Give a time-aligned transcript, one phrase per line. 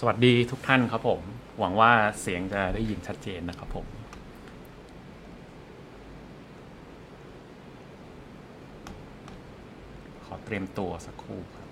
[0.00, 1.20] สวัสดีทุกท่านครับผม
[1.58, 3.86] หวังว่าเสียงจะได้ยินชัดเจนนะครับผม
[10.24, 11.68] ขอเตรียมตัวสักครู่ครับ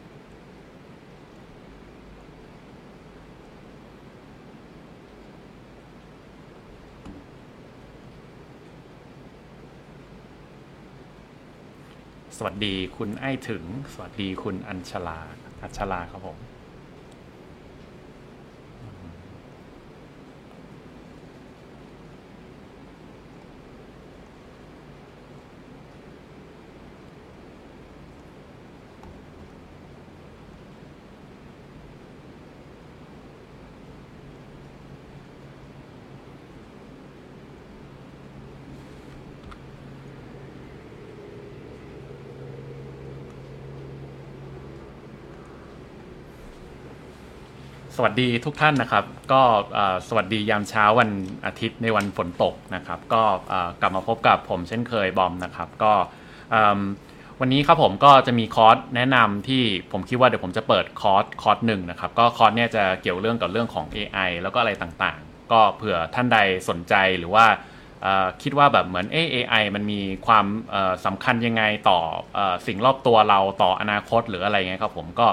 [12.37, 15.21] สวัสดีคุณไอ้ถึง สวัสดีคุณอัญชลา
[15.63, 16.54] อัญชลาครับผม
[47.99, 49.43] สวัสดีทุกท่านนะครับ ก็
[50.09, 51.11] สวัสดียามเช้าวัน
[51.47, 53.23] อาทิตย์ในวันฝนตกนะครับ ก็
[53.81, 55.93] กลับมาพบกับผมเช่นเคยบอมนะครับ ก็
[57.41, 66.39] วันนี้ครับผมก็จะมีคอร์สแนะนำที่ผมคิดว่าเดี๋ยวผมจะเปิดคอร์สคอร์สหนึ่งนะครับ ก็คอร์สเนี่ยจะเกี่ยวเรื่องกับเรื่องของ AI แล้วก็อะไรต่างๆ ก็เผื่อท่านใด
[66.69, 67.47] สนใจหรือว่า
[68.43, 70.47] คิดว่าแบบเหมือนเอ AI มันมีความ
[71.05, 71.99] สำคัญยังไงต่อ
[72.37, 75.27] อสิ่งรอบตัวเราต่ออนาคตหรืออะไรเงี้ยครับผมก็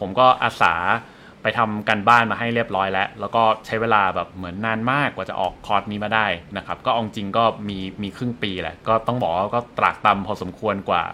[0.00, 0.74] ผมก็อาสา
[1.42, 11.04] ไปทำกันบ้านมาให้เรียบร้อยแล้ว แล้วก็ใช้เวลาแบบเหมือนนานมากกว่าจะออกคอร์สนี้มาได้นะครับ ก็อาจริงก็มีมีครึ่งปีแหละ ก็ต้องบอกว่าก็ตรากตำพอสมควรกว่า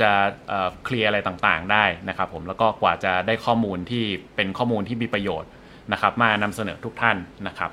[0.00, 0.10] จะ
[0.48, 4.04] เอ่อเคลียร์อะไรต่างๆได้นะครับผม แล้วก็กว่าจะได้ข้อมูลที่
[4.36, 5.50] เป็นข้อมูลที่มีประโยชน์
[5.92, 7.16] นะครับ มานำเสนอทุกท่าน
[7.46, 7.70] นะครับ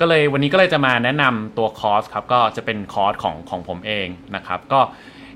[0.00, 4.06] ก็เลยวันนี้ก็เลยจะมาแนะนำตัวคอร์สครับ ก็จะเป็นคอร์สของของผมเอง
[4.36, 4.80] นะครับ ก็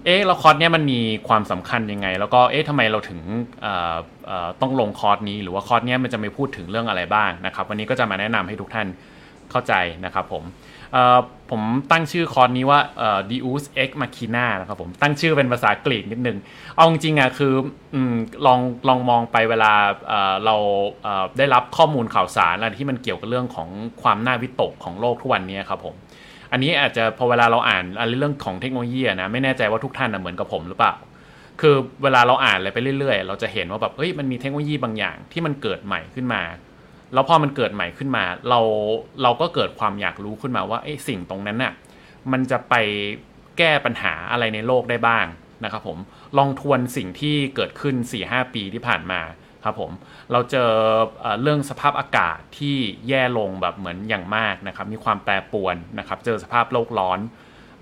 [0.04, 3.20] เอ๊ะล้วคอร์สเนี้ยมันมีความสำคัญยังไง แล้วก็เอ๊ะทำไมเราถึง
[3.62, 3.96] เอ่อ
[4.26, 8.88] เอ่อต้องลงคอร์สนี้ หรือว่าคอร์สเนี้ยมันจะไม่พูดถึงเรื่องอะไรบ้างนะครับ วันนี้ก็จะมาแนะนำให้ทุกท่าน
[9.50, 9.74] เข้าใจ
[10.04, 10.44] นะครับผม
[10.92, 11.18] เอ่อ
[11.50, 16.38] ผมตั้งชื่อคอร์สนี้ว่าเอ่อ Deus Ex Machina นะครับผมตั้งชื่อเป็นภาษากรีกนิดนึง
[16.76, 17.54] เอาจริงๆอะคือ
[17.94, 18.14] อืม
[18.46, 19.72] ลองลองมองไปเวลา
[20.08, 20.56] เอ่อเรา
[21.02, 23.68] เอ่อได้รับข้อมูลข่าวสารอะไรที่มันเกี่ยวกับเรื่องของ
[24.02, 25.94] ความน่าวิตกของโลกทุกวันนี้ครับผม
[26.52, 30.94] อันนี้อาจจะพอเวลาเราอ่านอะไรเรื่องของเทคโนโลยีนะไม่แน่ใจว่าทุกท่านนะเหมือนกับผมหรือเปล่า
[31.60, 36.42] คือเวลาเราอ่านอะไรไปเรื่อย ๆ เราจะเห็นว่าแบบเฮ้ยมันมีเทคโนโลยีบางอย่างที่มันเกิดใหม่ขึ้นมา
[37.14, 38.60] แล้วพอมันเกิดใหม่ขึ้นมา เรา
[39.22, 41.72] เราก็เกิดความอยากรู้ขึ้นมาว่าไอ้สิ่งตรงนั้นน่ะ
[42.32, 42.74] มันจะไป
[43.58, 45.26] แก้ปัญหาอะไรในโลกได้บ้าง
[45.64, 45.98] นะครับผม
[46.38, 47.94] ลองทวนสิ่งที่เกิดขึ้น
[48.24, 49.20] 4-5ปีที่ผ่านมา
[49.64, 49.92] ครับผม
[50.32, 50.70] เราเจอ
[51.20, 52.76] เอเรื่องสภาพอากาศที่
[53.08, 57.18] แย่ลงแบบเหมือนอย่างมากนะครับมีความแปรปรวนนะครับเจอสภาพโลกร้อน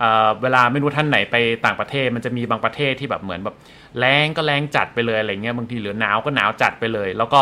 [0.00, 0.04] เอ
[0.42, 3.56] เวลาไม่รู้ท่านไหนไปต่างประเทศมันจะมีบางประเทศที่แบบเหมือนแบบ
[3.98, 7.40] แล้งก็แล้งจัดไปเลยอะไรเงี้ยบางทีหรือหนาวก็หนาวจัดไปเลย แล้วก็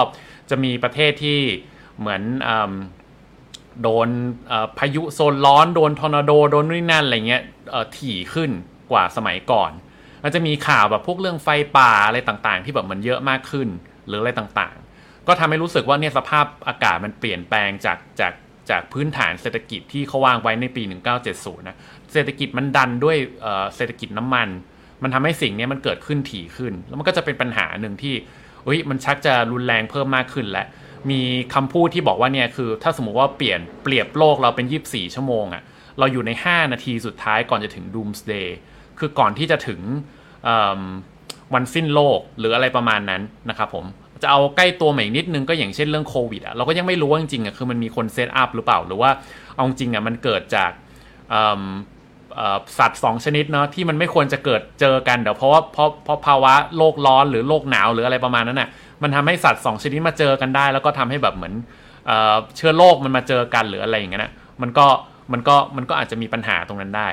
[0.50, 1.40] จะมีประเทศที่
[1.98, 2.50] เหมือนอ
[3.82, 4.08] โดน
[4.78, 7.42] พายุโซนร้อนโดนทอร์นาโดโดนนู่นนั่นอะไรเงี้ย
[7.96, 8.50] ถี่ขึ้น
[8.90, 9.70] กว่าสมัยก่อน
[10.24, 13.68] มันจะมีข่าวแบบพวกเรื่องไฟป่าอะไรต่างๆ ที่แบบมันเยอะมากขึ้น
[14.06, 18.32] หรืออะไรต่างๆ ก็ทำให้รู้สึกว่าเนี่ยสภาพอากาศมันเปลี่ยนแปลงจากจาก
[18.70, 20.82] จากพื้นฐานเศรษฐกิจที่เขาวางไว้ในปี
[21.24, 21.76] 1970 นะ
[22.12, 23.16] เศรษฐกิจมันดันด้วย
[23.76, 24.48] เศรษฐกิจน้ำมัน
[25.02, 28.14] มันทำให้สิ่งนี้มันเกิดขึ้นถี่ขึ้น แล้วมันก็จะเป็นปัญหาหนึ่งที่
[28.64, 30.66] เฮ้ยมันชักจะรุนแรงเพิ่มมากขึ้นและ
[31.10, 31.20] มี
[31.54, 35.62] คำพูดที่บอกว่าเนี่ยคือถ้าสมมุติว่าเปลี่ยนเปรียบโลกเราเป็น 24 ชั่วโมงอะ
[35.98, 38.48] เราอยู่ใน 5 นาทีสุดท้ายก่อนจะถึง doomsday
[38.98, 39.80] คือก่อนที่จะถึง
[41.54, 43.84] วันสิ้นโลกหรืออะไรประมาณนั้นนะครับผม
[44.22, 49.10] จะเอาใกล้ตัวใหม่นิดนึงก็อย่างเช่นเรื่องโควิดอะเราก็ยังไม่รู้ว่าจริงๆอะคือมันมีคนเซตอัพหรือเปล่า หรือว่า
[49.54, 50.70] เอาจริงอะมันเกิดจาก
[52.78, 58.68] สัตว์สองชนิดเนาะที่มันไม่ควรจะเกิดเจอกันเดี๋ยวเพราะว่าเพราะเพราะภาวะโลกร้อนหรือโลกหนาวหรืออะไรประมาณนั้นน่ะ
[59.02, 61.54] มันทำให้สัตว์สองชนิดมาเจอกันได้ แล้วก็ทำให้แบบเหมือน
[62.56, 64.32] เชื้อโรคมันมาเจอกันหรืออะไรอย่างเงี้ยนะ
[64.62, 64.86] มันก็
[65.32, 67.08] มันก็มันก็อาจจะมีปัญหาตรงนั้นได้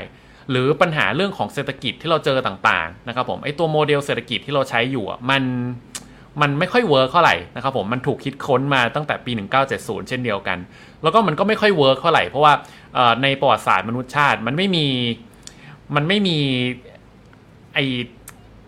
[0.49, 5.43] หรือปัญหาเรื่องของเศรษฐกิจที่เราเจอต่างๆนะครับผมไอตัวโมเดลเศรษฐกิจที่เราใช้อยู่มัน
[6.41, 9.31] มันไม่ค่อย work เท่าไหร่นะครับผมมันถูกคิดค้นมาตั้งแต่ปี
[9.71, 10.57] 1970 เช่นเดียวกัน
[11.03, 12.53] แล้วก็มันก็ไม่ค่อย work เท่าไหร่เพราะว่า
[13.23, 14.85] ในประวัติศาสตร์มนุษยชาติมันไม่มี
[15.95, 16.37] มันไม่มี
[17.73, 17.79] ไอ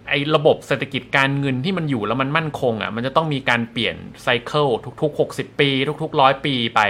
[0.10, 4.68] ไอระบบเศรษฐกิจการเงินที่มันอยู่แล้วมันมั่นคงอะมันจะต้องมีการเปลี่ยน cycle
[5.02, 5.70] ทุก ๆ 60 ปี
[6.02, 6.82] ทุกๆร้อยปีไป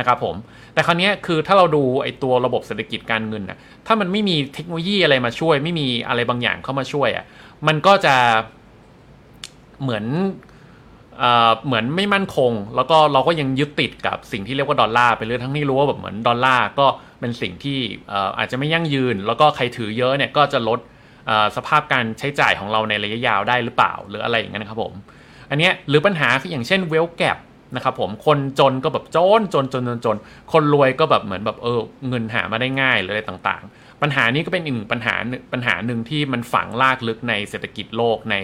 [0.00, 0.34] นะครับผม
[0.74, 7.24] แต่คราวนี้คือถ้าเราดูไอ้ตัวระบบเศรษฐกิจการเงินอะถ้ามันไม่มีเทคโนโลยีอะไรมาช่วย ไม่มีอะไรบางอย่างเข้ามาช่วยอะ
[7.66, 8.16] มันก็จะ
[9.82, 10.04] เหมือน
[11.18, 16.86] เอ่อเหมือนไม่มั่นคง แล้วก็เราก็ยังยึดติดกับสิ่งที่เรียกว่าดอลลาร์ไปเลยทั้งที่รู้ว่าแบบเหมือนดอลลาร์ก็
[17.20, 20.80] เป็นสิ่งที่เอ่ออาจจะไม่ยั่งยืน แล้วก็ใครถือเยอะเนี่ยก็จะลด
[21.56, 24.92] สภาพการใช้จ่ายของเราในระยะยาวได้หรือเปล่า หรืออะไรอย่างเงี้ยนะครับผม
[25.50, 27.38] อันเนี้ยหรือปัญหาคืออย่างเช่นเวลแก p
[27.74, 30.16] นะครับผมคนจนก็แบบจนจนจนจนจน
[30.52, 35.14] คนรวยก็แบบเหมือนแบบเออเงินหามาได้ง่ายหรืออะไรต่างๆ ปัญหานี้ก็เป็นอีกหนึ่งปัญหา
[35.52, 38.36] ปัญหาหนึ่งที่มันฝังลากลึกในเศรษฐกิจโลกใน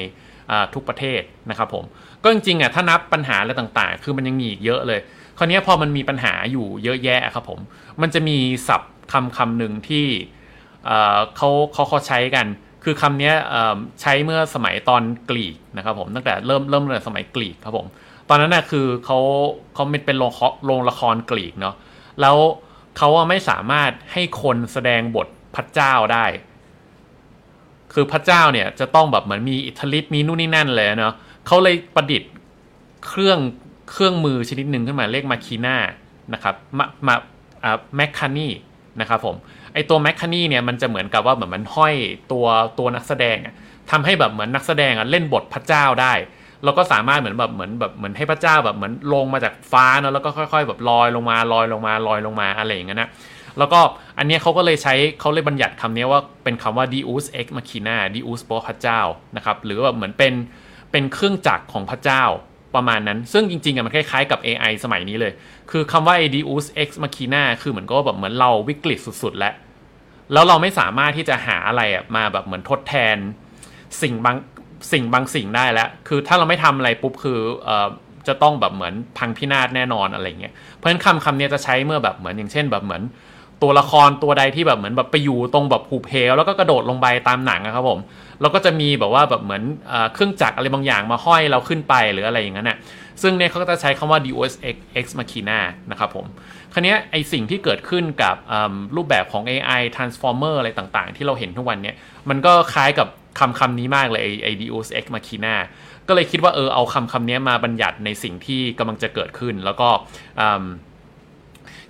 [0.74, 1.84] ทุกประเทศนะครับผม
[2.22, 5.00] ก็จริงๆอะถ้านับปัญหาอะไรต่างๆ คือมันยังมีอีกเยอะเลย
[5.38, 7.60] คราวนี้พอมันมีปัญหาอยู่เยอะแยะครับผม
[8.02, 8.38] มันจะมี
[8.68, 10.06] ศัพท์คำคำหนึ่งที่
[11.36, 12.46] เขาเขาเขาใช้กัน
[12.84, 13.32] คือคำนี้
[14.00, 17.86] ใช้เมื่อสมัยตอนกรีกนะครับผมตั้งแต่เริ่มเริ่มเลยสมัยกรีกครับผม
[18.28, 19.18] ตอนนั้นน่ะคือเขา
[19.74, 20.32] เขาเป็นโรง
[20.64, 21.74] โรงละครกรีกเนาะ
[22.20, 22.36] แล้ว
[22.96, 25.26] เขาไม่สามารถให้คนแสดงบท
[25.56, 26.26] พระเจ้าได้
[27.92, 31.14] คือพระเจ้าเนี่ยจะต้องแบบเหมือนมีอิทธิฤทธิ์มีนู่นนี่นั่นเลยเนาะ
[31.46, 32.32] เขาเลยประดิษฐ์
[33.06, 33.38] เครื่อง
[33.90, 35.76] เครื่องมือชนิดหนึ่งขึ้นมาเรียกมาคีน่า
[36.34, 37.14] นะครับมามา
[37.64, 38.48] อ่าแมคคานี
[39.00, 39.36] นะครับผม
[39.74, 41.94] ไอตัวแมคคานีเนี่ยมันจะเหมือนกับว่าเหมือนมันห้อย
[42.32, 42.46] ตัว
[42.78, 43.36] ตัวนักแสดง
[43.90, 46.12] ทำให้แบบเหมือนนักแสดงเล่นบทพระเจ้าได้
[46.64, 53.10] เราก็สามารถเหมือนแบบเหมือนแบบเหมือนให้พระเจ้าแบบเหมือนลงมาจากฟ้าเนาะแล้วก็ค่อย ๆ แบบลอยลงมาลอยลงมาลอยลงมาอะไรอย่างเงี้ยนะ
[53.58, 53.80] แล้วก็
[54.18, 59.00] อันนี้เขาก็เลยใช้เขาเลยบัญญัติคำนี้ว่าเป็นคำว่า Deus ex machina Deus แปลพระเจ้า
[59.36, 60.34] นะครับหรือว่าเหมือนเป็น
[60.92, 62.22] เป็นเครื่องจักรของพระเจ้า
[62.74, 65.32] ประมาณนั้น ซึ่งจริงๆอะมันคล้ายๆกับ AI สมัยนี้เลย
[65.70, 69.54] คือคำว่า Deus ex machina คือเหมือนก็แบบเหมือนเราวิกฤตสุดๆ แล้ว
[70.32, 73.16] แล้วเราไม่สามารถที่จะหาอะไรอะมาแบบเหมือนทดแทน
[74.02, 74.36] สิ่งบาง
[74.92, 77.88] สิ่งบางสิ่งได้แล้วคือถ้าเราไม่ทำอะไรปุ๊บคือเอ่อ
[78.28, 83.02] จะต้องแบบเหมือนพังพินาศแน่นอนอะไรเงี้ยเพราะฉะนั้นคำคำนี้จะใช้เมื่อแบบเหมือนอย่างเช่นแบบเหมือน
[83.62, 88.00] ตัวละครตัวใดที่แบบเหมือนแบบไปอยู่ตรงแบบผูเพลแล้วก็กระโดดลงไปตามหนังนะครับผม
[88.40, 89.62] แล้วก็จะมีแบบว่าแบบเหมือน
[90.14, 92.78] เครื่องจักรอะไรบางอย่างมาห้อยเราขึ้นไปหรืออะไรอย่างนั้นน่ะ
[93.22, 94.52] ซึ่งเนี่ยเขาก็จะใช้คำว่า Deus
[94.98, 96.26] Ex Machina นะครับผม
[96.72, 98.36] คราวนี้ไอสิ่งที่เกิดขึ้นกับ
[98.96, 101.92] รูปแบบของ AI Transformer อะไรต่างๆ ที่เราเห็นทุกวันเนี้
[102.28, 103.08] มันก็คล้ายกับ
[103.38, 105.54] คำคำนี้มากเลยไอ Deus Ex Machina
[106.08, 109.88] ก็เลยคิดว่าเออเอาคำคำนี้มาบัญญัติในสิ่งที่กำลังจะเกิดขึ้น แล้วก็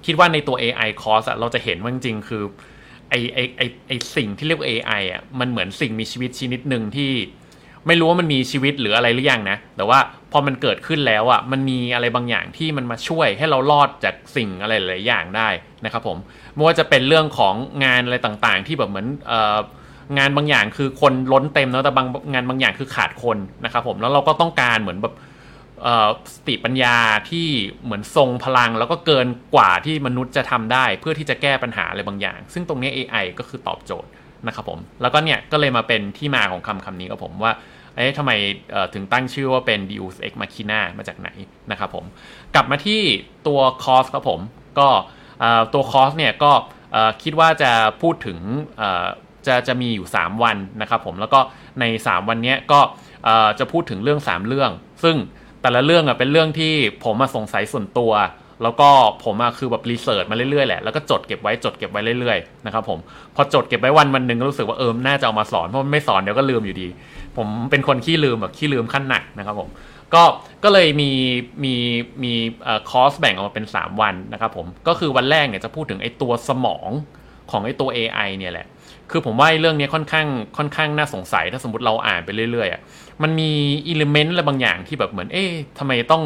[0.07, 2.43] คิดว่าในตัว AI course เราจะเห็นว่าจริงคือ
[3.11, 7.13] ไอไอไอไอสิ่งที่เรียกว่า AI อะมันเหมือนสิ่งมีชีวิตชนิดหนึ่งที่
[7.87, 9.99] ไม่รู้ว่ามันมีชีวิตหรืออะไรหรือยังนะ แต่ว่า
[10.33, 15.49] พอมันเกิดขึ้นแล้วอะ มันมีอะไรบางอย่างที่มันมาช่วยให้เรารอดจากสิ่งอะไรหลายอย่างได้
[15.85, 16.19] นะครับผม
[16.55, 17.55] ไม่ว่าจะเป็นเรื่องของ
[17.85, 19.59] งานอะไรต่างๆ ที่แบบเหมือนเอ่อ
[20.19, 25.15] งานบางอย่างคือคนล้นเต็มแล้วแต่บางงานบางอย่างคือขาดคนนะครับผมแล้วเราก็ต้องการเหมือนแบบ
[26.35, 26.97] สติปัญญา
[27.31, 27.47] ที่
[27.85, 34.11] เหมือนทรงพลัง แล้วก็เกินกว่าที่มนุษย์จะทำได้ เพื่อที่จะแก้ปัญหาอะไรบางอย่าง ซึ่งตรงนี้ AI ก็คือตอบโจทย์
[34.47, 37.53] นะครับผมแล้วก็เนี่ยก็เลยมาเป็นที่มาของคำคำนี้กับผมว่า
[37.97, 38.33] เอ๊ะทำไม
[38.95, 41.29] ถึงตั้งชื่อว่าเป็น Deus Ex Machina มาจากไหน
[41.71, 42.05] นะครับผม
[42.55, 43.01] กลับมาที่
[43.47, 44.41] ตัว cost ครับผม
[44.79, 44.89] ก็
[45.73, 46.53] ตัว cost เนี่ยก็
[47.23, 47.73] คิดว่าจะ
[48.03, 48.39] พูดถึง
[49.47, 51.41] จะจะมีอยู่ 3 วันนะครับผมแล้วก็
[51.81, 52.81] ใน 3 วันนี้ก็
[53.59, 54.71] จะพูดถึงเรื่อง 3 เรื่อง
[55.03, 55.17] ซึ่ง
[55.63, 56.73] แต่ละเรื่องอะเป็นเรื่องที่
[57.05, 58.13] ผมมาสงสัยส่วนตัว
[58.63, 58.89] แล้วก็
[59.25, 62.99] ผมอะคือแบบรีเสิร์ชมาเรื่อยๆแหละแล้วก็จดเก็บไว้จดเก็บไว้เรื่อยๆนะครับผม
[63.37, 66.89] พอจดเก็บไว้วันวันหนึ่งก็รู้สึกว่าเออน่าจะเอามาสอนเพราะไม่สอนเดี๋ยวก็ลืมอยู่ดี
[67.37, 69.69] ผมเป็นคนขี้ลืมแบบขี้ลืมขั้นหนักนะครับผม
[70.15, 70.23] ก็
[70.65, 71.11] ก็เลยมี
[71.65, 71.75] มี
[72.23, 72.33] มี
[72.91, 76.91] คอร์สแบ่งออกมาเป็น 3 วันนะครับผม ก็คือวันแรกเนี่ยจะพูดถึงไอ้ตัวสมอง
[77.51, 78.67] ของไอ้ตัว AI เนี่ยแหละ
[79.11, 82.81] คือผมว่าเรื่องนี้ค่อนข้างค่อนข้างน่าสงสัยถ้าสมมติเราอ่านไปเรื่อยๆอะ
[83.23, 83.51] มันมี
[83.89, 86.23] element อะไรบางอย่างที่แบบเหมือน เอ๊ะทำไมต้อง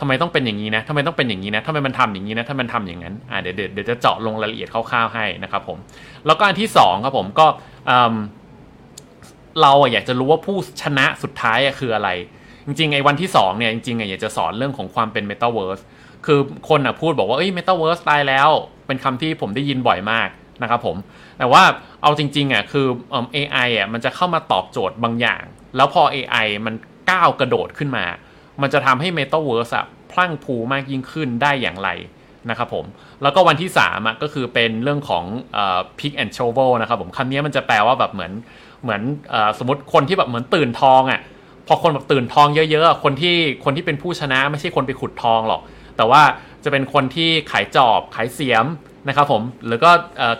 [0.00, 5.78] ทำไมต้องเป็นอย่างนี้นะทำไมต้องเป็นอย่างนี้นะทำไมมันทำอย่างนี้นะถ้ามันทำอย่างนั้นอ่าเดี๋ยวเดี๋ยวจะเจาะลงรายละเอียดคร่าวๆให้นะครับผม
[6.26, 7.46] แล้วก็อันที่2ครับผมก็
[9.62, 12.10] เราอยากจะรู้ว่าผู้ชนะสุดท้ายคืออะไร
[12.66, 15.80] จริงๆไอ้วันที่2เนี่ยจริงๆอยากจะสอนเรื่องของความเป็นเมตาเวิร์ส
[16.26, 18.48] คือคนอะพูดบอกว่าเอ้ยเมตาเวิร์สตายแล้ว
[18.86, 20.28] เป็นคำที่ผมได้ยินบ่อยมาก
[20.62, 20.96] นะครับผม
[21.38, 21.62] แต่ว่า
[22.02, 22.86] เอาจริงๆอะคือ
[23.34, 25.42] AI อะมันจะเข้ามาตอบโจทย์บางอย่าง
[25.76, 26.74] แล้วพอ AI มัน
[27.10, 28.04] ก้าวกระโดดขึ้นมา
[28.62, 31.90] มันจะทำให้ Metaverse อะพรั่งพรูมากยิ่งขึ้นได้อย่างไร
[32.50, 32.84] นะครับผม
[33.22, 35.24] แล้วก็วันที่3อะก็คือเป็นเรื่องของ
[35.98, 38.32] pick and shovel นะครับผมคำนี้มันจะแปลว่าแบบเหมือน
[38.82, 39.02] เหมือน
[39.58, 41.20] สมมติคนที่แบบเหมือนตื่นทองอะ
[41.66, 45.60] พอคนแบบตื่นทองเยอะๆ คนที่คนที่เป็นผู้ชนะไม่ใช่คนไปขุดทองหรอก
[45.96, 46.22] แต่ว่า
[46.64, 48.66] จะเป็นคนที่ขายจอบขายเสียม
[49.08, 49.90] นะครับผมหรือก็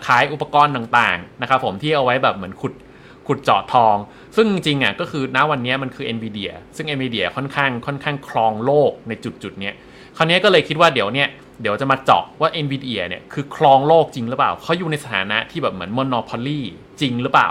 [0.06, 2.73] ขายอุปกรณ์ต่างๆนะครับผมที่เอาไว้แบบเหมือนขุด
[3.26, 3.97] ขุดเจาะทอง
[4.37, 9.71] ซึ่งจริงๆอะก็คือณวันนี้มันคือ NVIDIA ซึ่ง NVIDIA ค่อนข้างค่อนข้างครองโลกในจุดจุดนี้
[10.16, 11.28] คราวนี้ก็เลยคิดว่าเดี๋ยวเนี่ย
[11.62, 16.61] เดี๋ยวจะมาเจาะว่า NVIDIA เนี่ยคือครองโลกจริงหรือเปล่าเขาอยู่ในสถานะที่แบบเหมือน monopoly
[17.00, 17.50] จริงหรือเปล่า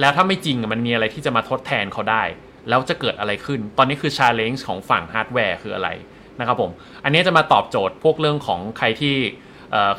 [0.00, 2.22] แล้วถ้าไม่จริงมันมีอะไรที่จะมาทดแทนเขาได้
[2.68, 5.88] แล้วจะเกิดอะไรขึ้น ตอนนี้คือ challenge ของฝั่งฮาร์ดแวร์คืออะไร
[6.38, 6.70] นะครับผม
[7.04, 9.14] อันนี้จะมาตอบโจทย์พวกเรื่องของใครที่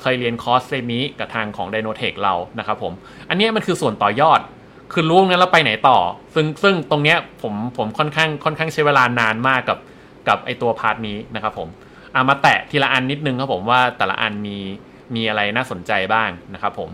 [0.01, 2.93] เคยเรียนคอร์ส semi กับทางของ d y n o t e c h เรานะครับผม
[3.29, 4.39] อันนี้มันคือส่วนต่อยอด
[4.93, 5.97] คือรู้งั้นแล้วไปไหนต่อ
[6.35, 9.79] ซึ่งซึ่งตรงเนี้ยผมผมค่อนข้างค่อนข้างใช้เวลานานมากกับ
[10.27, 11.67] กับไอตัว part นี้นะครับผม
[12.13, 14.57] เอามาแตะทีละอันนิดนึงครับผมว่าแต่ละอันมี
[15.15, 16.89] มีอะไรน่าสนใจบ้างนะครับผม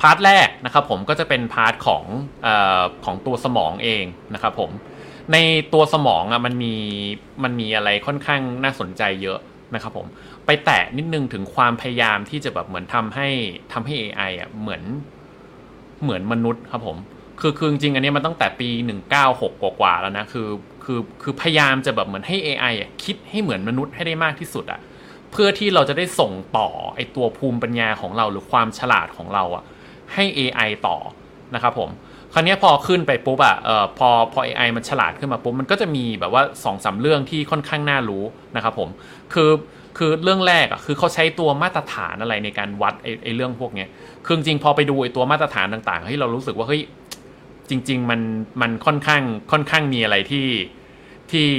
[0.00, 2.04] part แรกนะครับผมก็จะเป็น part ของ
[2.46, 2.48] อ
[3.04, 4.70] ของตัวสมองเองนะครับผม
[5.32, 5.36] ใน
[5.72, 6.74] ตัวสมองอะมันมี
[7.42, 9.38] มันมีอะไรค่อนข้างน่าสนใจเยอะ
[9.74, 10.06] นะครับผม
[10.50, 13.28] ไปแตะนิดนึงถึงความพยายามที่จะแบบเหมือนทำให้
[13.72, 14.82] ทำให้ AI อะเหมือน
[16.02, 16.96] เหมือนมนุษย์ครับผม
[17.40, 18.68] คือคือจริงอันนี้มันตั้งแต่ปี
[19.16, 20.48] 196 กว่าๆแล้วนะคือ
[20.84, 24.80] คือคือพยายามจะแบบเหมือนให้ AI อะคิดให้เหมือนมนุษย์ให้ได้มากที่สุดอะ
[25.32, 29.64] เพื่อที่เราจะได้ส่งต่อไอตัวภูมิปัญญาของเราหรือความฉลาดของเราอะ
[30.14, 30.96] ให้ AI ต่อ
[31.54, 31.90] นะครับผม
[32.32, 38.24] คราวนี้พอขึ้นไปปุ๊บอะเอ่อพอพอ AI มันฉลาดขึ้นมาปุ๊บมันก็จะมีแบบว่า2อสาเรื่องที่ค่อนข้างน่ารู้
[38.56, 38.88] นะครับผม
[39.34, 39.50] คือ
[39.98, 43.88] คือเรื่องแรกอะคือเขาใช้ตัวมาตรฐานอะไรในการวัดไอ้ไอเรื่องพวกเนี้ย
[44.24, 46.82] คือจริงพอไปดูไอ้ตัวมาตรฐานต่างๆให้เรารู้สึกว่าเฮ้ย
[47.70, 48.20] จริง ๆ มัน
[48.60, 50.48] มันค่อนข้างค่อนข้างมีอะไรที่
[51.30, 51.50] ที่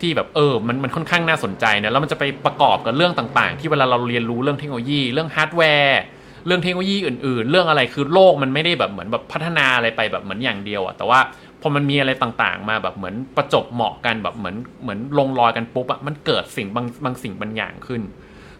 [0.00, 6.00] ที่แบบเออมันมันค่อนข้างน่าสนใจนะแล้วมันจะไปประกอบกับเรื่องต่างๆ ที่เวลาเราเรียนรู้เรื่องเทคโนโลยี เรื่องฮาร์ดแวร์
[6.46, 11.20] เรื่องเทคโนโลยีอื่น ๆ เรื่องอะไรคือโลกมันไม่ได้แบบเหมือนแบบพัฒนาอะไรไปแบบเหมือนอย่างเดียวอะแต่ว่า
[11.66, 18.02] พอมันมีอะไรต่างๆ มาแบบเหมือนประจวบเหมาะกันแบบเหมือนเหมือนลงรอยกันปุ๊บอะมันเกิดสิ่งบางบางสิ่งบางอย่างขึ้น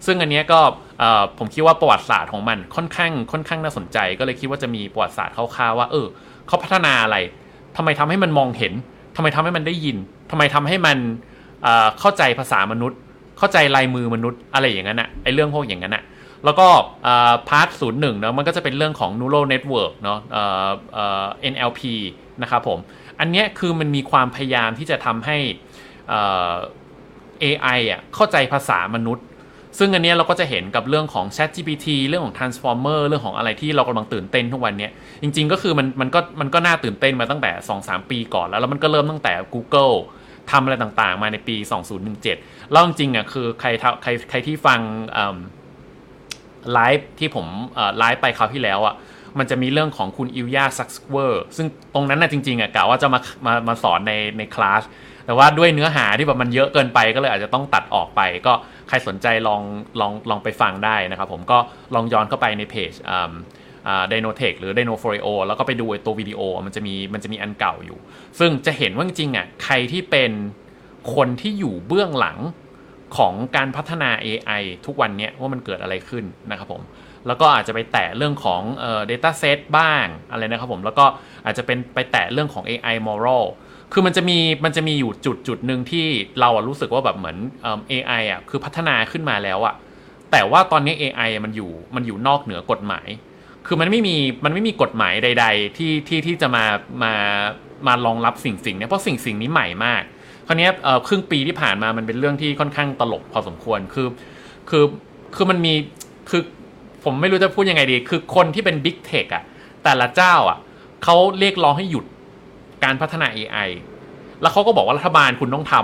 [0.07, 0.61] ซึ่งอันนี้ก็
[1.39, 6.07] ผมคิดว่าประวัติศาสตร์ของมันค่อนข้างค่อนข้างน่าสนใจ ก็เลยคิดว่าจะมีประวัติศาสตร์คร่าวๆว่า เออ
[6.47, 7.17] เขาพัฒนาอะไร
[7.77, 8.73] ทำไมทำให้มันมองเห็น
[9.17, 9.97] ทำไมทำให้มันได้ยิน
[10.31, 10.99] ทำไมทำให้มัน
[12.01, 12.99] เข้าใจภาษามนุษย์
[13.39, 16.05] เข้าใจลายมือมนุษย์อะไรอย่างนั้นอะไอเรื่องพวกอย่างนั้นอะ
[16.45, 16.67] แล้วก็
[17.49, 20.19] พาร์ทศูนย์หนึ่งเนาะมันก็จะเป็นเรื่องของ neural network เนาะ
[21.53, 21.83] NLP
[22.43, 22.79] นะครับผม
[23.21, 25.37] อันนี้คือมันมีความพยายามที่จะทำให้
[27.45, 29.25] AI อะเข้าใจภาษามนุษย์
[29.79, 34.89] ซึ่งอันนี้เราก็จะเห็นกับเรื่องของ Chat GPT เรื่องของ Transformer เรื่องของอะไรที่เรากำลังตื่นเต้นทุกวันนี้
[35.23, 37.51] จริง ๆ ก็คือมันมันก็มันก็น่าตื่นเต้นมาตั้งแต่
[37.81, 39.95] 2-3 ปีก่อนแล้วแล้วมันก็เริ่มตั้งแต่ Google
[40.51, 41.57] ทำอะไรต่างๆ มาในปี
[42.15, 43.69] 2017 แล้วจริงๆอะคือใคร
[44.03, 44.81] ใครใครที่ฟัง
[46.73, 47.47] ไลฟ์ที่ผม
[47.99, 48.95] ไลฟ์ไปคราวที่แล้วอะ
[49.39, 54.83] มันจะมีเรื่องของคุณอิลยาซักสเวอร์ซึ่งตรงนั้นนะจริงๆอะกะว่าจะมามามาสอนในในคลาส
[55.27, 58.53] แต่ว่าด้วยเนื้อหาที่แบบมันเยอะเกินไปก็เลยอาจจะต้องตัดออกไป ก็
[58.89, 59.63] ใครสนใจลอง
[60.01, 61.59] ลองลองไปฟังได้นะครับผมก็
[61.95, 62.93] ลองย้อนเข้าไปในเพจ
[64.09, 67.99] ไดโนเทคหรือไดโนฟรีโอแล้วก็ไปดูตัววิดีโอมันจะมีมันจะมีอันเก่าอยู่
[68.39, 70.33] ซึ่งจะเห็นว่าจริงๆอะใครที่เป็น
[71.15, 72.39] คนที่อยู่เบื้องหลัง
[73.17, 76.83] ของการพัฒนา AI ทุกวันนี้ว่ามันเกิดอะไรขึ้นนะครับผม
[77.27, 81.05] แล้วก็อาจจะไปแตะเรื่องของเอ่อ data set บ้างอะไรนะครับผม แล้วก็
[81.45, 83.45] อาจจะเป็นไปแตะเรื่องของ AI moral
[83.93, 86.07] คือมันจะมีมันจะมีอยู่จุดจุดหนึ่งที่
[86.41, 89.75] เราอะรู้สึกว่าแบบเหมือนเอ่อ AI อะคือพัฒนาขึ้นมาแล้วอะ
[90.33, 93.09] แต่ว่าตอนนี้ AI มันอยู่มันอยู่นอกเหนือกฎหมาย
[93.67, 96.65] คือมันไม่มีมันไม่มีกฎหมายใด ๆ ที่ที่ที่จะมา
[97.03, 97.15] มา
[97.87, 100.03] มารองรับสิ่งสิ่งนี้เพราะสิ่งสิ่งนี้ใหม่มาก
[100.47, 100.69] คราวนี้
[101.07, 104.09] ครึ่งปีที่ผ่านมามันเป็นเรื่องที่ค่อนข้างตลกพอสมควรคือ
[104.71, 104.85] คือ
[105.37, 105.75] คือมันมี
[106.31, 106.43] คือ
[107.05, 109.43] ผมไม่รู้จะพูดยังไงดี คือคนที่เป็นบิ๊กเทคอะ
[109.85, 110.59] แต่ละเจ้าอะ
[111.05, 112.05] เขาเรียกร้องให้หยุด
[112.85, 113.69] การพัฒนา AI
[114.41, 115.75] แล้วเขาก็บอกว่ารัฐบาลคุณต้องท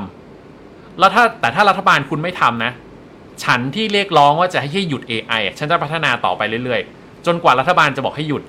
[0.45, 2.73] ำแล้วถ้าแต่ถ้ารัฐบาลคุณไม่ทำนะ
[3.45, 8.43] ฉันที่เรียกร้องว่าจะให้หยุด AI ฉันจะพัฒนาต่อไปเรื่อยๆ จนกว่ารัฐบาลจะบอกให้หยุด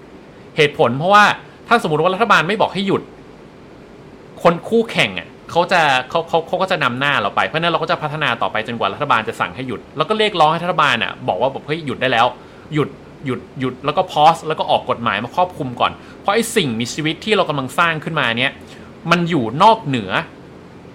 [0.58, 1.24] เหตุผลเพราะว่า
[1.68, 3.02] ถ้าสมมติว่ารัฐบาลไม่บอกให้หยุด
[4.44, 12.28] คนคู่แข่งอะเขาจะเขาเขาเขาก็จะนำหน้าเราไป เพราะนั้นเราก็จะพัฒนาต่อไปจนกว่ารัฐบาลจะสั่งให้หยุด แล้วก็เรียกร้องให้รัฐบาลอะบอกว่าบอกเฮ้ยหยุดได้แล้ว
[12.74, 12.90] หยุด
[13.26, 18.52] หยุดหยุดแล้วก็พอสแล้วก็ออกกฎหมายมาครอบคุมก่อน เพราะไอ้สิ่งมีชีวิตที่เรากำลังสร้างขึ้นมาเนี้ย
[19.12, 20.12] มันอยู่นอกเหนือ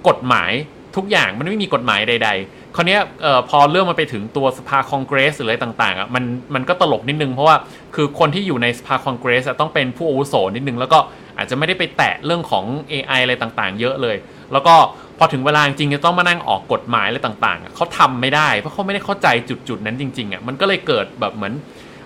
[0.08, 0.52] กฎหมาย
[0.96, 2.98] ทุกอย่างมันไม่มีกฎหมายใด ๆ คราวนี้
[3.48, 7.56] พอเรื่องมันไปถึงตัวสภาคองเกรสหรืออะไรต่างๆอะมันมันก็ตลกนิดนึงเพราะว่า
[7.94, 10.98] คือคนที่อยู่ในสภาคองเกรสต้องเป็นผู้อาวุโสนิดนึง แล้วก็
[11.38, 14.16] อาจจะไม่ได้ไปแตะเรื่องของ AI อะไรต่างๆ เยอะเลย
[14.52, 14.74] แล้วก็
[15.18, 19.28] พอถึงเวลาจริงจะต้องมานั่งออกกฎหมายอะไรต่างๆเขาทำไม่ได้เพราะเขาไม่ได้เข้าใจ
[19.68, 21.54] จุดๆนั้นจริงๆอะมันก็เลยเกิดแบบเหมือน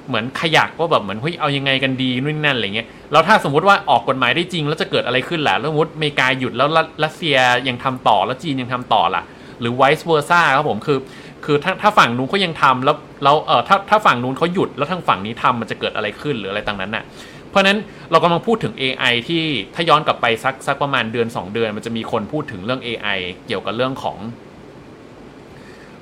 [0.09, 6.69] เหมือนขยักว่าแบบเหมือนเฮ้ยเอายังไงกันดีนู่นนั่นอะไรเงี้ยแล้วถ้าสมมติว่าออกกฎหมายได้จริง แล้วจะเกิดอะไรขึ้นล่ะแล้วสมมติอเมริกาหยุดแล้ว
[7.05, 7.37] รัสเซีย
[7.69, 9.23] ยังทำต่อแล้วจีนยังทำต่อล่ะ
[9.61, 10.99] หรือ vice versa ครับผมคือ
[11.45, 17.05] คือถ้าถ้าฝั่งนู้นเขายังทำแล้วแล้วเออถ้าถ้าฝั่งนู้นเขาหยุดแล้วทางฝั่งนี้ทำมันจะเกิดอะไรขึ้นหรืออะไรต่างนั้นน่ะ
[17.50, 17.78] เพราะนั้น
[18.11, 24.16] เรากำลังพูดถึง AI ที่ถ้าย้อนกลับไปสักสักประมาณเดือน 2 เดือน มันจะมีคนพูดถึงเรื่อง AI เกี่ยวกับเรื่องของ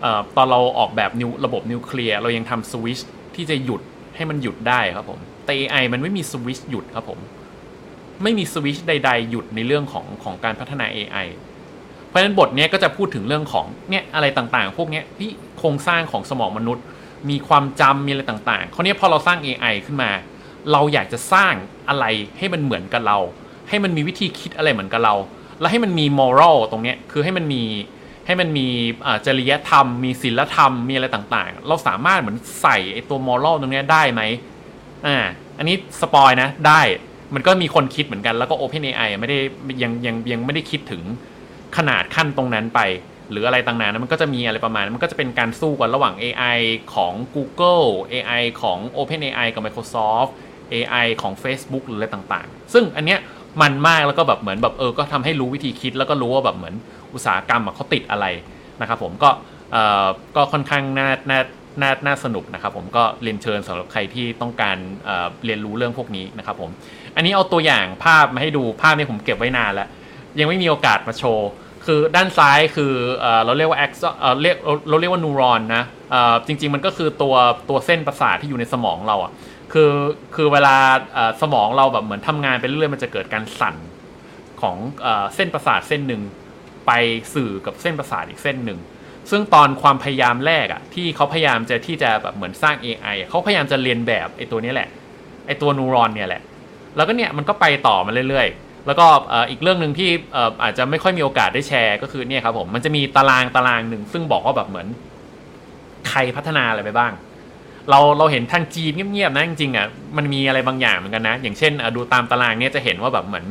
[0.05, 2.99] อตอนเราออกแบบนิวระบบนิวเคลียร์เรายังทำสวิช
[3.35, 3.81] ที่จะหยุด
[4.17, 7.19] ให้มันหยุดได้ครับผมแต่ AI มันไม่มีสวิชหยุดครับผม
[8.23, 11.27] ไม่มีสวิชใด ๆ หยุดในเรื่องของของการพัฒนา AI
[12.07, 16.85] เพราะฉะนั้นบทนี้ก็จะพูดถึงเรื่องของเนี่ยอะไรต่างๆ พวกนี้ที่โครงสร้างของสมองมนุษย์
[17.31, 20.11] มีความจำมีอะไรต่างๆเขาเนี้ยพอเราสร้าง AI ขึ้นมา
[20.73, 21.55] เราอยากจะสร้าง
[21.89, 22.05] อะไร
[22.39, 23.19] ให้มันเหมือนกับเรา
[23.69, 25.15] ให้มันมีวิธีคิดอะไรเหมือนกับเรา
[25.61, 27.63] แล้วให้มันมี moral ตรงเนี้ยคือให้มันมี
[28.27, 28.67] ให้มันมี
[29.27, 34.23] จริยธรรม มีศีลธรรมมีอะไรต่างๆ เราสามารถเหมือนใส่ไอตัว moral ตรงนี้ได้ไหม
[35.07, 35.17] อ่า
[35.59, 36.81] อันนี้สปอยนะได้
[37.35, 39.39] มันก็มีคนคิดเหมือนกันแล้วก็ OpenAI ไม่ได้
[39.83, 41.03] ยังยังยังไม่ได้คิดถึง
[41.77, 42.81] ขนาดขั้นตรงนั้นไป
[43.31, 46.59] หรืออะไรต่างๆนะมันก็จะมีอะไรประมาณมันก็จะเป็นการสู้กันระหว่าง AI
[46.95, 50.31] ของ Google AI ของ OpenAI กับ Microsoft
[50.73, 53.21] AI ของ Facebook หรืออะไรต่างๆ ซึ่งอันเนี้ย
[53.63, 56.75] มันมากแล้วก็แบบเหมือนแบบเออ ก็ทำให้รู้วิธีคิดแล้วก็รู้ว่าแบบเหมือน
[57.15, 58.27] อุตสาหกรรมเขาติดอะไร
[58.81, 59.31] นะครับผมก็
[59.73, 60.07] เอ่อ
[60.37, 61.41] ก็ค่อนข้างน่าน่า
[61.81, 66.71] น่าน่าสนุกนะครับผมก็เรียนเชิญสำหรับใครที่ต้องการเเรียนรู้เรื่องพวกนี้นะครับผม
[67.17, 69.89] อันนี้เอาตัวอย่างภาพมาให้ดูภาพนี้ผมเก็บไว้นานแล้ว
[70.39, 71.49] ยังไม่มีโอกาสมาโชว์
[71.87, 73.93] คือด้านซ้ายคือเอเราเรียกว่าแอค
[74.43, 74.57] เรียก
[74.89, 75.85] เราเรียกว่านูรอนนะ
[76.47, 77.35] จริง ๆ มันก็คือตัว
[77.69, 79.33] ตัวเส้นประสาทที่อยู่ในสมองเราอะ
[79.73, 79.93] คือ
[80.35, 80.77] คือเวลา
[81.43, 83.77] สมองเราแบบเหมือนทำงานไปเรื่อยๆมันจะเกิดการสั่น
[84.61, 84.77] ของ
[85.35, 86.23] เส้นประสาทเส้นหนึ่ง
[86.87, 86.93] ไป
[87.35, 88.79] สื่อกับเส้นประสาทอีกเส้นหนึ่ง
[89.31, 94.89] ซึ่งตอนความพยายามแรกอะที่เขาพยายามจะที่จะแบบเหมือนสร้าง AI เขาพยายามจะเรียนแบบไอ้ตัวนี้แหละ
[95.47, 96.43] ไอ้ตัวนูรอนเนี่ยแหละ
[96.97, 99.07] แล้วก็เนี่ยมันก็ไปต่อมาเรื่อยๆ แล้วก็
[99.51, 100.11] อีกเรื่องหนึ่งที่
[100.63, 104.87] อาจจะไม่ค่อยมีโอกาสได้แชร์ ก็คือเนี่ยครับผมมันจะมีตารางตารางหนึ่งซึ่งบอกว่าแบบเหมือน
[106.09, 107.13] ใครพัฒนาอะไรไปบ้าง
[107.91, 113.47] เราเราเห็นทางจีนเงียบๆนะจริงๆอะมันมีอะไรบางอย่างเหมือนกันนะ อย่างเช่นดูตามตารางเนี่ยจะเห็นว่าแบบเหมือน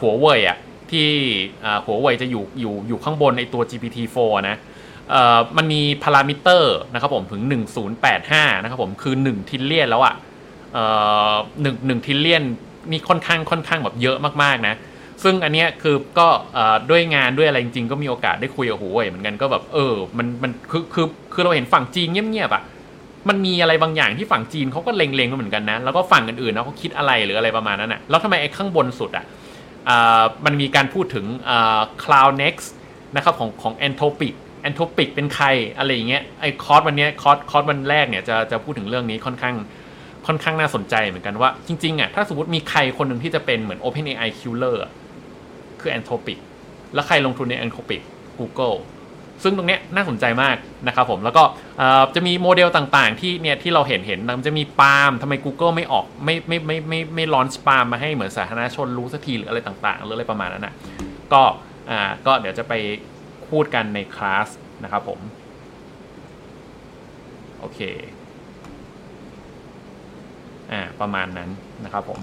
[0.00, 0.58] หัวเว่ยอะ
[0.90, 1.08] ที่
[1.86, 4.56] หัวเว่ยจะอยู่อยู่อยู่ข้างบนในตัว GPT-4 นะ
[5.56, 7.42] มันมีพารามิเตอร์นะครับผมถึง
[8.02, 10.14] 1085 นะครับผมคือ 1 trillion แล้วอะ
[11.62, 12.42] หนึ่งหนึ่ง trillion
[12.90, 14.74] นี่ค่อนข้างค่อนข้างแบบเยอะมากๆนะ
[15.22, 16.28] ซึ่งอันเนี้ยคือก็
[16.90, 22.62] ด้วยงานด้วยอะไรจริงๆ ก็มีโอกาสได้คุยกับหัวเว่ยเหมือนกันก็แบบเออมันมันคือคือคือเราเห็นฝั่งจีนเงียบๆอะ
[23.28, 29.24] มันมีอะไรบางอย่างที่ฝั่งจีนเขาก็เล็งๆเหมือนกันนะ แล้วก็ฝั่งอื่นๆนะเขาคิดอะไรหรืออะไรประมาณนั้นอะแล้วทำไมไอ้ข้างบนสุดอะ
[30.44, 31.26] มันมีการพูดถึง
[32.02, 32.68] Claude Next
[33.16, 34.34] นะครับของของ Anthropic
[34.68, 35.46] Anthropic เป็นใคร
[35.78, 39.54] อะไรอย่างเงี้ยไอ้คอร์สวันนี้คอร์สคอร์สวันแรกเนี่ยจะจะพูดถึงเรื่องนี้ค่อนข้าง
[40.26, 44.76] ค่อนข้างน่าสนใจเหมือนกันว่า จริงๆอะถ้าสมมติมีใครคนหนึ่งที่จะเป็นเหมือน OpenAI killer
[45.80, 46.38] คือ Anthropic
[46.94, 48.00] แล้วใครลงทุนใน Anthropic
[48.38, 48.76] Google
[49.42, 51.44] ซึ่งตรงนี้น่าสนใจมากนะครับผมแล้วก็
[52.14, 60.74] จะมีโมเดลต่างๆ ที่เนี่ยที่เราเห็นเห็นมันจะมีปาล์มทำไม Google ไม่ออกไม่ไม่ไม่ไม่ไม่ลอนปาล์มมาให้เหมือนสาธารณชนรู้สักทีหรืออะไรต่างๆหรืออะไรประมาณนั้นนะ
[61.32, 61.42] ก็
[61.90, 62.72] อ่าก็เดี๋ยวจะไป
[63.50, 64.48] พูดกันในคลาส
[64.84, 65.20] นะครับผม
[67.60, 67.80] โอเค
[70.72, 71.50] อ่าประมาณนั้น
[71.84, 72.20] นะครับผม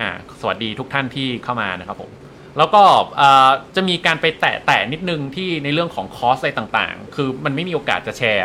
[0.00, 2.10] อ่าสวัสดีทุกท่านที่เข้ามานะครับผม
[2.58, 2.82] แล้วก็
[3.76, 8.44] จะมีการไปแตะแตะนิดนึงที่ในเรื่องของคอสอะไรต่างๆ คือมันไม่มีโอกาสจะแชร์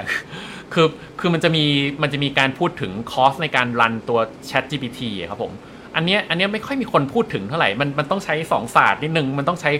[0.73, 0.87] คือ
[1.19, 1.65] คือมันจะมี
[2.01, 5.51] มันจะมีการพูดถึงคอสในการรันตัว Chat GPT ครับผม
[5.95, 9.71] อันนี้อันนี้ไม่ค่อยมีคนพูดถึงเท่าไหร่ มันมันต้องใช้สองศาสตร์นิดนึง มันต้องใช้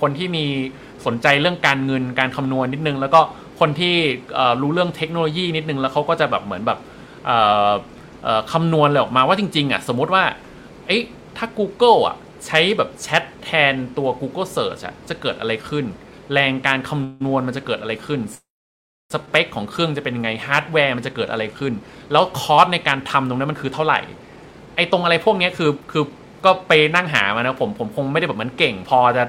[0.00, 0.44] คนที่มี
[1.06, 3.20] สนใจเรื่องการเงินการคำนวณนิดนึง แล้วก็
[3.60, 3.94] คนที่
[4.62, 6.78] รู้เรื่องเทคโนโลยีนิดนึง แล้วเขาก็จะแบบเหมือนแบบ
[8.52, 10.24] คำนวณเลยออกมาว่าจริงๆอะสมมติว่า
[10.92, 11.04] อ๊ะ
[11.36, 15.84] ถ้า Google อะใช้แบบแชทแทนตัว Google Search อะจะเกิดอะไรขึ้น
[16.32, 18.20] แรงการคำนวณมันจะเกิดอะไรขึ้น
[19.14, 21.72] สเปคของเครื่องจะเป็นยังไงฮาร์ดแวร์มันจะเกิดอะไรขึ้น
[22.12, 24.00] แล้ว cost ในการทำตรงนั้นมันคือเท่าไหร่
[24.76, 26.04] ไอ้ตรงอะไรพวกนี้คือคือ
[26.44, 29.24] ก็ไปนั่งหามานะผมผมคงไม่ได้แบบมันเก่ง พอจะ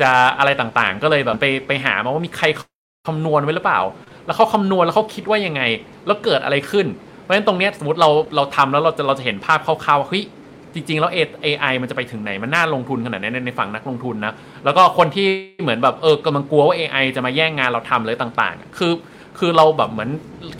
[0.00, 2.46] จะอะไรต่างๆ ก็เลยแบบไปไปหามาว่ามีใคร
[3.08, 3.80] คำนวณไว้หรือเปล่า
[4.26, 5.62] แล้วเขาคำนวณแล้วเขาคิดว่ายังไง
[6.06, 6.86] แล้วเกิดอะไรขึ้น
[7.20, 10.24] เพราะฉะนั้นตรงนี้สมมติเราเราทำแล้วเราจะเราจะเห็นภาพคร่าวๆว่าเฮ้ย
[10.78, 11.10] จริง ๆ แล้ว
[11.44, 14.32] AI มันจะไปถึงไหน มันน่าลงทุนขนาดไหนในฝั่งนักลงทุนนะ
[14.64, 15.26] แล้วก็คนที่
[15.62, 18.92] เหมือนแบบเออกำลังกลัวว่า AI จะมาแย่งงานเราทำเลยต่าง ๆ คือ
[19.38, 20.10] คือเราแบบเหมือน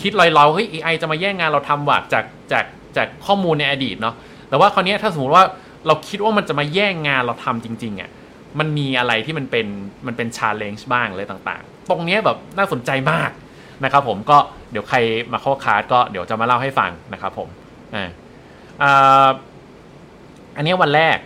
[0.03, 2.65] คิดลอยๆเฮ้ย AI จะมาแย่งงานเราทำว่ะจากจาก
[2.97, 4.15] จากข้อมูลในอดีตเนาะ
[4.49, 5.45] แต่ว่าคราวนี้ถ้าสมมติว่า
[5.87, 8.11] เราคิดว่ามันจะมาแย่งงานเราทำจริงๆอะ
[8.59, 9.67] มันมีอะไรที่มันเป็น
[10.07, 13.31] มันเป็นชาเลนจ์บ้างเลยต่างๆ ตรงนี้แบบน่าสนใจมาก
[13.85, 14.39] นะครับผมก็
[14.71, 14.99] เดี๋ยวใคร
[15.33, 17.49] มาเข้าคาร์ดก็เดี๋ยวจะมาเล่าให้ฟังนะครับผม
[18.83, 19.29] อ่า
[20.59, 21.19] อันนี้วันแรก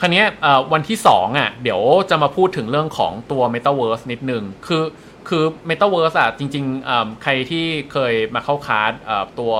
[0.00, 0.24] คราวนี้
[0.72, 4.84] วันที่2อะเดี๋ยวจะมาพูดถึงเรื่องของตัว Metaverse นิดนึง คือ
[5.28, 8.92] คือ Metaverse อะจริงๆ ใครที่เคยมาเข้าคอร์ส
[9.38, 9.52] ตัว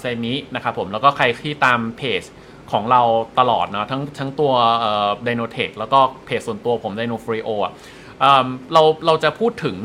[0.00, 2.22] semi นะครับผมแล้วก็ใครที่ตามเพจ
[2.72, 3.02] ของเรา
[3.38, 4.52] ตลอดเนาะทั้งทั้งตัว
[5.24, 7.72] ไดโนเทคแล้วก็เพจส่วนตัวผมไดโนฟรีโออะ
[8.72, 9.76] เราเราจะพูดถึง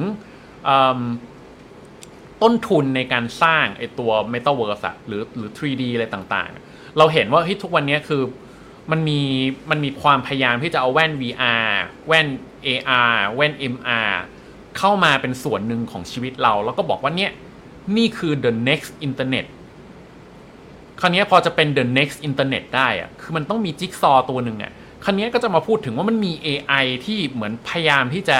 [2.41, 8.21] ต้นทุนในการสร้างไอตัว Metaverse อะหรือหรือ 3D อะไรต่างๆ เราเห็นว่าเฮ้ยทุกวันนี้คือ
[8.91, 9.19] มันมี
[9.69, 11.67] มันมีความพยายามที่จะเอาแว่น VR
[12.07, 12.27] แว่น
[12.65, 14.11] AR แว่น MR
[14.77, 17.31] เข้ามาเป็นส่วนหนึ่งของชีวิตเรา แล้วก็บอกว่าเนี่ย
[17.97, 19.45] นี่คือ the next internet
[20.99, 24.71] คราวนี้พอจะเป็น the next internet ได้อะคือมันต้องมีจิ๊กซอตัวหนึ่งอะ
[25.03, 28.39] คราวนี้ก็จะมาพูดถึงว่ามันมี AI ที่เหมือนพยายามที่จะ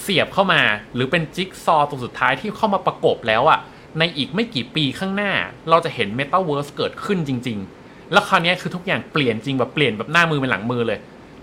[0.00, 0.62] เสียบเข้ามา
[0.94, 3.60] หรือเป็นจิ๊กซอตัวสุดท้ายที่เข้ามาประกบแล้วอะ
[3.98, 5.32] ในอีกไม่กี่ปีข้างหน้า
[5.70, 7.81] เราจะเห็น Metaverse เกิดขึ้นจริง ๆ
[8.12, 10.98] แล้วคราวนี้คือทุกอย่างเปลี่ยนจริงแบบเปลี่ยนแบบหน้ามือเป็นหลังมือเลย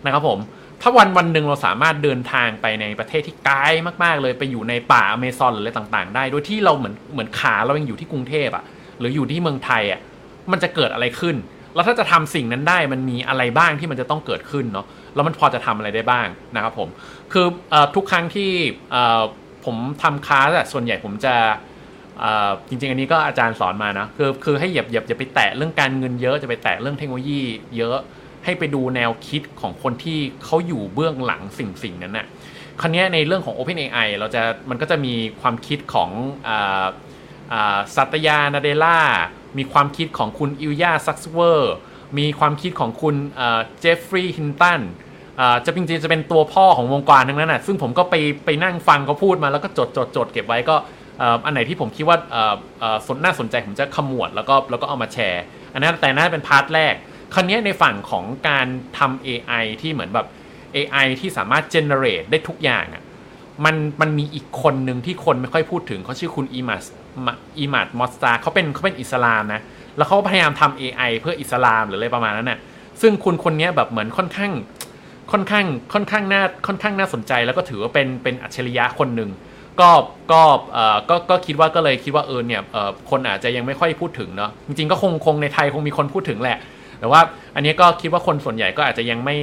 [0.06, 0.40] นะครับผม
[0.82, 3.58] ถ้าวันวันหนึ่งเราสามารถเดินทางไปในประเทศที่ไกล
[4.04, 8.64] มากๆ เลยไปอยู่ในป่าอเมซอนหรืออะไรต่างๆ ได้ โดยที่เราเหมือนเหมือนขาเรายังอยู่ที่กรุงเทพอะ
[9.00, 10.00] หรืออยู่ที่เมืองไทยอะ
[10.52, 11.36] มันจะเกิดอะไรขึ้น
[11.76, 16.90] แล้วถ้าจะทำสิ่งนั้นได้มันมีอะไรบ้างที่มันจะต้องเกิดขึ้นเนาะ แล้วมันพอจะทำอะไรได้บ้างนะครับผม
[17.32, 18.50] คืออทุกครั้งที่
[19.66, 21.36] ผมทำคลาสส่วนใหญ่ผมจะ
[22.68, 27.42] จริงๆ อันนี้ก็อาจารย์สอนมานะคือคือให้เหยียบเหยียบจะไปแตะเรื่องการเงินเยอะจะไปแตะเรื่องเทคโนโลยี
[27.78, 27.98] เยอะ
[28.46, 32.26] ให้ไปดูแนวคิดของคนที่เขาอยู่เบื้องหลังสิ่งสิ่งนั้นนะ่ะ
[32.82, 36.10] คราวนี้ในเรื่องของ OpenAI เราจะมันก็จะมีความคิดของ
[37.96, 39.00] Satya Nadella
[39.58, 41.76] มีความคิดของคุณ Ilya Sutskever
[42.20, 43.16] มีความคิดของคุณ
[43.80, 44.82] Geoffrey Hinton
[45.66, 50.76] จะจริงๆจะเป็นตัวพ่อของวงการทั้งนั้นนะซึ่งผมก็ไปไปนั่งฟังเขาพูดมาแล้วก็จดจดจดเก็บไว้ก็
[51.46, 52.18] อันไหนที่ผมคิดว่า
[53.08, 56.94] สนน่าสนใจผมจะขมวดแล้วก็แล้วก็เอามาแชร์ อันนั้นน่าจะเป็น part แรก
[57.34, 60.28] คราวนี้ในฝั่งของการทำ AI ที่เหมือนแบบ
[60.76, 63.04] AI ที่สามารถ generate ได้ทุกอย่างอะ
[63.66, 66.86] มันมันมีอีกคนหนึ่งที่คนไม่ค่อยพูดถึงเขาชื่อคุณ Emad
[67.58, 69.62] Emad Mostaque เขาเป็นเขาเป็นอิสลามนะ
[69.98, 72.60] แล้วเขาพยายามทำ AI เพื่ออิสลามหรืออะไรประมาณนั้นนะ่ะ
[73.02, 74.52] ซึ่งคุณคนนี้แบบเหมือนค่อนข้าง
[75.32, 79.30] ค่อนข้างค่อนข้างน่าค่อนข้างน่าสนใจ แล้วก็ถือว่าเป็นเป็นอัจฉริยะคนหนึ่ง
[79.82, 79.92] ก็
[80.32, 80.42] ก็
[80.74, 86.58] เอ่อก็ก็คิดว่าก็เลยคิดว่าเออเนี่ยเอ่อคนอาจจะยังไม่ค่อยพูดถึงเนาะจริงๆก็คงคงในไทยคงมีคนพูดถึงแหละ
[87.00, 87.22] แต่ว่า
[87.56, 89.38] อันนี้ก็คิดว่าคนส่วนใหญ่ก็อาจจะยังไม่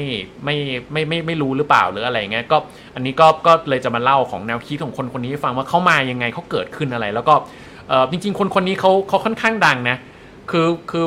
[0.45, 0.57] ไม่
[0.93, 2.57] ไม่ไม่ไม่รู้หรือเปล่าหรืออะไรเงี้ยก็
[2.95, 7.35] อันนี้ก็ก็เลยจะมาเล่าของแนวคิดของคนคนนี้ฟังว่าเขามายังไงเขาเกิดขึ้นอะไร แล้วก็
[7.89, 9.97] เออจริง ๆ คนคนนี้เขาเขาค่อนข้างดังนะ
[10.51, 11.05] คือคือ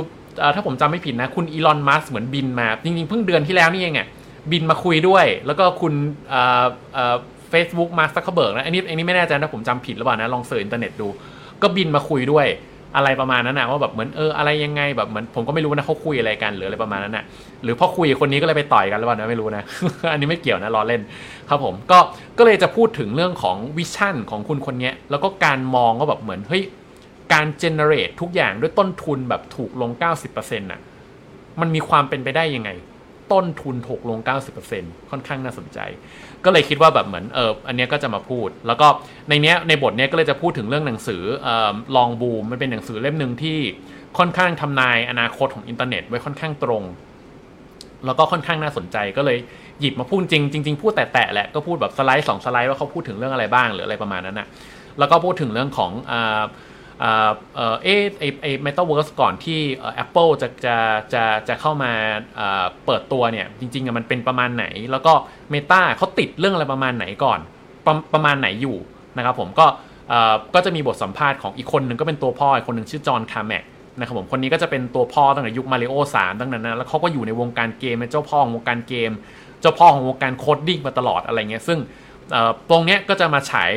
[0.55, 4.07] ถ้าผมจำไม่ผิดนะ คุณ Elon Musk เหมือนบินมาจริงๆเพิ่งเดือนที่แล้วนี่เองอะ
[4.51, 5.93] บินมาคุยด้วย แล้วก็คุณ
[6.29, 7.15] เอ่อเอ่อ
[7.53, 11.07] Facebook Mark Zuckerberg นะอันนี้อันนี้ไม่แน่ใจนะผมจำผิดหรือเปล่านะลอง search อินเทอร์เน็ตดู
[11.61, 12.47] ก็บินมาคุยด้วย
[12.95, 17.23] อะไรประมาณนั้นนะว่าแบบเหมือนเอออะไรยังไงแบบเหมือนผมก็ไม่รู้นะเขาคุยอะไรกันหรืออะไรประมาณนั้นนะ
[17.63, 19.63] หรือพอคุยคนนี้ก็เลยไปต่อยกันหรือเปล่านะไม่รู้นะ
[20.11, 21.01] อันนี้ไม่เกี่ยวนะล้อเล่น
[21.49, 21.99] ครับผมก็
[22.37, 26.63] ก็เลยจะพูดถึงเรื่องของ vision ของคุณคนนี้แล้วก็การมองก็แบบเหมือนเฮ้ย
[27.33, 29.91] การเจเนเรตทุกอย่างด้วยต้นทุนแบบถูกลง
[30.25, 30.81] 90%น่ะ
[31.61, 32.69] มันมีความเป็นไปได้ยังไง
[33.33, 34.19] ต้นทุนถูกลง
[34.65, 35.79] 90%ค่อนข้างน่าสนใจ
[36.45, 38.87] ก็เลยคิดว่าแบบเหมือนเอออันนี้ก็จะมาพูด แล้วก็
[39.29, 41.21] ในเนี้ยในบทเนี้ยก็เลยจะพูดถึงเรื่องหนังสือ
[41.95, 43.57] ลองบูมมันเป็นหนังสือเล่มหนึ่งที่
[44.17, 46.83] ค่อนข้างทำนายอนาคตของอินเทอร์เน็ตไว้ค่อนข้างตรง
[48.05, 49.37] แล้วก็ค่อนข้างน่าสนใจก็เลย
[49.79, 54.47] หยิบมาพูดจริงจริง ๆ พูดแต่ๆแหละก็พูดแบบสไลด์สองสไลด์ว่าเขาพูดถึงเรื่องอะไรบ้างหรืออะไรประมาณนั้นนะ
[54.99, 56.41] แล้วก็พูดถึงเรื่องของอ่า
[57.01, 57.87] เออไอ
[58.41, 59.59] ไอเมตาเวิร์สก่อนที่
[59.95, 60.75] แอปเปิลจะจะ
[61.13, 61.91] จะจะเข้ามา
[62.85, 65.13] เปิดตัวเนี่ย จริงๆมันเป็นประมาณไหน แล้วก็
[65.51, 67.39] เมตาเขาติดเรื่องอะไรประมาณไหนก่อน
[67.85, 68.77] ประประมาณไหนอยู่
[69.17, 69.67] นะครับผมก็
[70.55, 73.63] ก็จะมีบทสัมภาษณ์ของอีกคนหนึ่งก็เป็นตัวพ่ออีกคนหนึ่งชื่อ John Carmack
[73.97, 79.11] นะครับผมคนนี้ก็จะเป็นตัวพ่อตั้งแต่ยุคมาริโอสามตั้งแต่นั้นแล้วเขาก็อยู่ในวงการเกมเป็นเจ้าพ่อของวงการเกม
[79.61, 81.79] เจ้าพ่อของวงการ coding มาตลอดอะไรเงี้ยซึ่ง
[82.69, 83.71] ตรงเนี้ยก็จะมาฉาย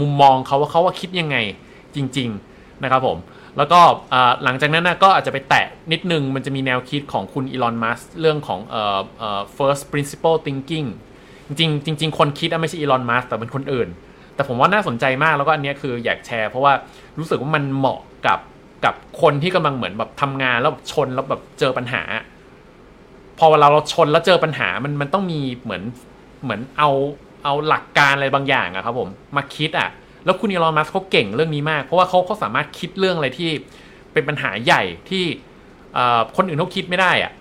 [0.00, 1.36] มุมมองเขาว่าเขาว่าคิดยังไง
[1.96, 3.18] จริง ๆ นะครับผม
[3.56, 3.80] แล้วก็
[4.44, 10.88] หลังจากนั้นนะก็อาจจะไปแตะนิดนึง มันจะมีแนวคิดของคุณอีลอนมัสเรื่องของเอ่อเอ่อ first principle thinking
[11.46, 13.88] จริงจริงคนคิดไม่ใช่อีลอนมัสแต่เป็นคนอื่น
[14.34, 16.72] แต่ผมว่าน่าสนใจมากแล้วก็อันนี้คืออยากแชร์ เพราะว่า
[17.18, 18.40] รู้สึกว่ามันเหมาะกับ
[18.84, 22.02] กับคนที่กำลังเหมือนแบบทำงานแล้วแบบชนแล้วแบบเจอปัญหา
[23.38, 25.82] พอเวลาเราชนแล้วเจอปัญหามันมันต้องมีเหมือน
[26.42, 26.90] เหมือนเอา
[27.44, 29.88] เอาหลักการอะไรบางอย่างอะครับผมมาคิดอะ
[30.26, 33.50] แล้วคุณอีลอนมัสเขาเก่งเรื่องนี้มาก เพราะว่าเขาเขาสามารถคิดเรื่องอะไรที่
[34.12, 35.24] เป็นปัญหาใหญ่ที่
[36.36, 37.32] คนอื่นเขาคิดไม่ได้อะ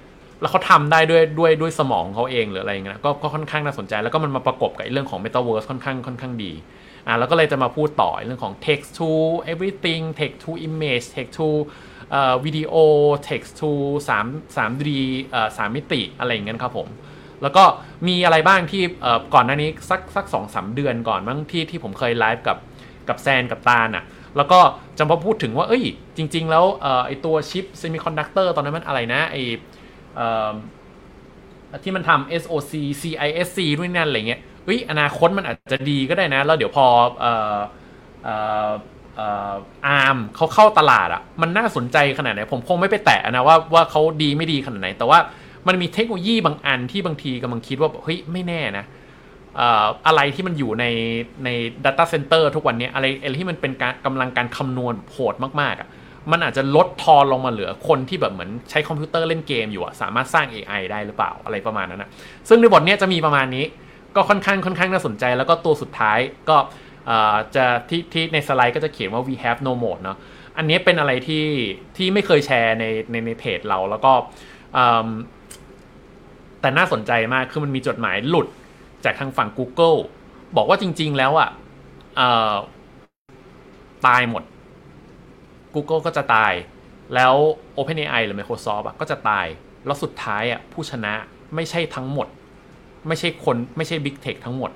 [0.42, 6.52] แล้วเขาทำได้ด้วยด้วยด้วยสมองเขาเองหรืออะไรเงี้ยก็ก็ค่อนข้างน่าสนใจ แล้วก็มันมาประกบกับเรื่องของ Metaverse ค่อนข้างค่อนข้างดี
[7.08, 9.10] อ่าแล้วก็เลยจะมาพูดต่อเรื่องของ text to
[9.52, 11.50] everything text to image text to
[12.46, 12.74] วิดีโอ
[13.30, 13.72] text to
[14.10, 14.90] 3 3D
[15.58, 16.88] สามมิติอะไรอย่างเงี้ยครับผม
[17.42, 17.64] แล้วก็
[18.08, 18.84] มีอะไรบ้างที่
[19.34, 22.58] ก่อนหน้านี้สักสักสองสามเดือนก่อนมั้งที่ที่ผมเคยไลฟ์กับ
[23.10, 24.04] กับแซนกับตาลอะ
[24.38, 24.60] แล้วก็
[24.98, 25.84] จะมาพูดถึงว่าเอ้ย
[26.18, 26.66] จริง ๆ แล้ว
[27.06, 29.38] ไอตัวชิปเซมิคอนดักเตอร์ตอนนั้นมันอะไรนะไอ
[31.84, 36.86] ที่มันทำ SOC CISC ด้วยนั่นอะไรเงี้ยเอ้ยอนาคตมันอาจจะดีก็ได้นะ แล้วเดี๋ยวพอ
[39.88, 45.20] อาร์มเขาเข้าตลาดอะมันน่าสนใจขนาดไหน ผมคงไม่ไปแตะนะว่าว่าเขาดีไม่ดีขนาดไหน แต่ว่า
[45.68, 48.86] มันมีเทคโนโลยีบางอันที่บางทีกำลังคิดว่าเฮ้ยไม่แน่นะ
[50.08, 50.86] อะไรที่มันอยู่ใน
[51.46, 51.50] ใน
[51.86, 55.90] Data Center ทุกวันนี้อะไรอะไรที่มันเป็นการกำลังการคำนวณโหดมากๆอะ
[56.32, 62.10] มันอาจจะลดทอนลงมาเหลือคนที่แบบเหมือนใช้คอมพิวเตอร์เล่นเกมอยู่อะสามารถสร้าง AI ได้หรือเปล่าอะไรประมาณนั้นนะ
[62.50, 63.66] ซึ่งในบทนี้จะมีประมาณนี้
[64.16, 66.58] ก็ค่อนข้างค่อนข้างน่าสนใจแล้วก็ตัวสุดท้ายก็
[67.56, 70.18] จะที่ที่ในสไลด์ก็จะเขียนว่า we have no mode เนาะ
[70.58, 71.46] อันนี้เป็นอะไรที่
[71.98, 74.12] ที่ไม่เคยแชร์ในในในเพจเราแล้วก็
[76.62, 78.48] แต่น่าสนใจมากคือมันมีจดหมายหลุด
[79.06, 79.98] จากทางฝั่ง Google
[80.56, 81.50] บอกว่าจริง ๆ แล้วอะ
[84.06, 84.44] ตายหมด
[85.74, 86.54] Google ก็จะตาย
[87.16, 87.34] แล้ว
[87.78, 89.46] OpenAI หรือ Microsoft ก็จะตาย
[89.86, 91.14] แล้วสุดท้ายอะผู้ชนะ
[91.56, 92.28] ไม่ใช่ทั้งหมด
[93.08, 94.72] ไม่ใช่คนไม่ใช่ Big Tech ทั้งหมด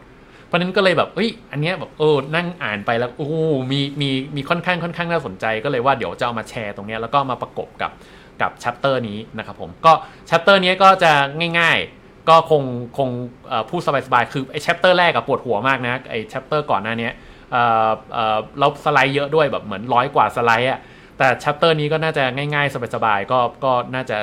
[0.45, 3.29] เพราะนั้นก็เลยแบบเอ้ยอันเนี้ยแบบเออนั่งอ่านไปแล้วโอ้
[3.71, 7.91] มีมีมีค่อนข้างค่อนข้างน่าสนใจก็เลยว่าเดี๋ยวจะเอามาแชร์ตรงเนี้ยแล้วก็มาประกบกับ
[8.41, 9.93] กับ chapter นี้นะครับผมก็
[10.29, 11.11] chapter นี้ก็จะ
[11.59, 11.98] ง่ายๆ
[12.29, 12.63] ก็คง
[12.97, 13.09] คง
[13.69, 17.09] พูดสบายๆ คือไอ้ chapter แรกกับปวดหัวมากนะไอ้ chapter ก่อนหน้านี้
[18.59, 20.79] แล้วสไลด์เยอะด้วยแบบเหมือนร้อยกว่าสไลด์อะ
[21.17, 24.17] แต่ chapter นี้ก็น่าจะง่ายๆ สบายๆ ก็ก็น่าจะ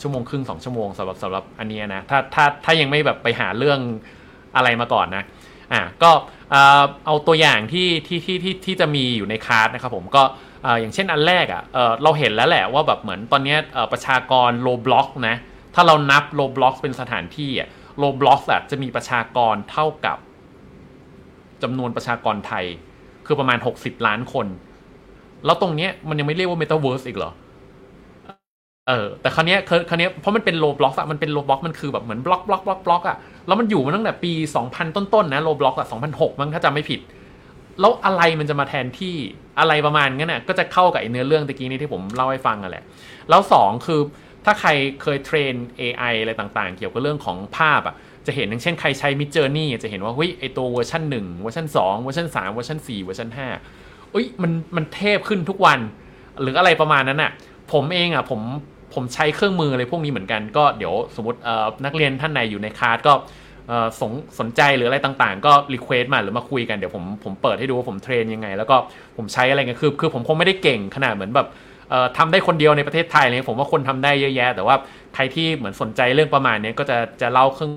[0.00, 3.80] ชั่วโมงครึ่งสองชั่วโมงสำหรับสำหรับอันนี้นะถ้าถ้าถ้ายังไม่แบบไปหาเรื่อง
[4.56, 5.24] อะไรมาก่อนนะ
[5.72, 6.10] อ่าก็
[7.06, 10.22] เอาตัวอย่างที่ที่ที่ที่ที่จะมีอยู่ในคาร์ดนะครับผมก็
[10.80, 11.62] อย่างเช่นอันแรกอะ่ะ
[12.02, 13.56] เราเห็นแล้วแหละว่าแบบเหมือนตอนนี้
[13.92, 15.36] ประชากร Roblox นะ
[15.74, 20.18] ถ้าเรานับ Roblox เป็นสถานที่อะ Roblox อะจะมีประชากรเท่ากับ
[21.62, 22.64] จำนวนประชากรไทย
[23.26, 24.46] คือประมาณ 60 ล้านคน
[25.44, 27.32] แล้วตรงเนี้ยมันยังไม่เรียกว่าเมตาเวิร์สอีกเหรอ
[28.88, 29.56] เออแต่คราวนี้
[29.88, 34.32] คราวนี้เพราะมันเป็น Roblox อะมันเป็น Roblox มันคือแบบเหมือนบล็อกบล็อกบล็อกบล็อกอะแล้วมันอยู่มาตั้งแต่ปี
[34.64, 37.00] 2000 ต้นๆนะ Roblox อะ2006 มั้งถ้าจำไม่ผิด
[37.80, 39.14] แล้วอะไรมันจะมาแทนที่
[39.58, 42.84] อะไรประมาณนั้นน่ะก็จะเข้ากับไอเนื้อเรื่องตะกี้นี้ที่ผมเล่าให้ฟังกันแหละ
[43.30, 44.00] แล้ว 2 คือ
[44.44, 44.70] ถ้าใคร
[45.02, 47.94] เคย train AI อะไรต่างๆ เกี่ยวกับเรื่องของภาพอะ
[48.26, 53.28] จะเห็นอย่างเช่นใครใช้ Midjourney จะเห็นว่าเฮ้ยไอตัวเวอร์ชัน1เวอร์ชัน2เวอร์ชัน3เวอร์ชัน4เวอร์ชัน
[53.70, 55.80] 5เอ้ยมันมันเทพขึ้นทุกวัน
[56.40, 57.30] หรืออะไรประมาณนั้นอะ
[57.72, 58.40] ผมเองอะผม
[58.94, 61.38] ผมใช้เครื่องมืออะไรพวกนี้เหมือนกันก็เดี๋ยวสมมติ
[61.84, 63.12] นักเรียนท่านไหนอยู่ในคลาสก็
[64.00, 68.76] สนสนใจหรืออะไรต่างๆ ก็ request มาหรือมาคุยกันเดี๋ยวผมผมเปิดให้ดูว่าผม train ยังไง แล้วก็
[69.16, 71.48] ผมใช้อะไรเงี้ยคือคือผมคงไม่ได้เก่งขนาดเหมือนแบบ
[72.18, 74.76] ทำได้คนเดียวในประเทศไทยเลยผมว่าคนทำได้เยอะแยะ แต่ว่า
[75.14, 77.72] ใครที่เหมือนสนใจเรื่องประมาณนี้ก็จะจะเล่าเครื่อง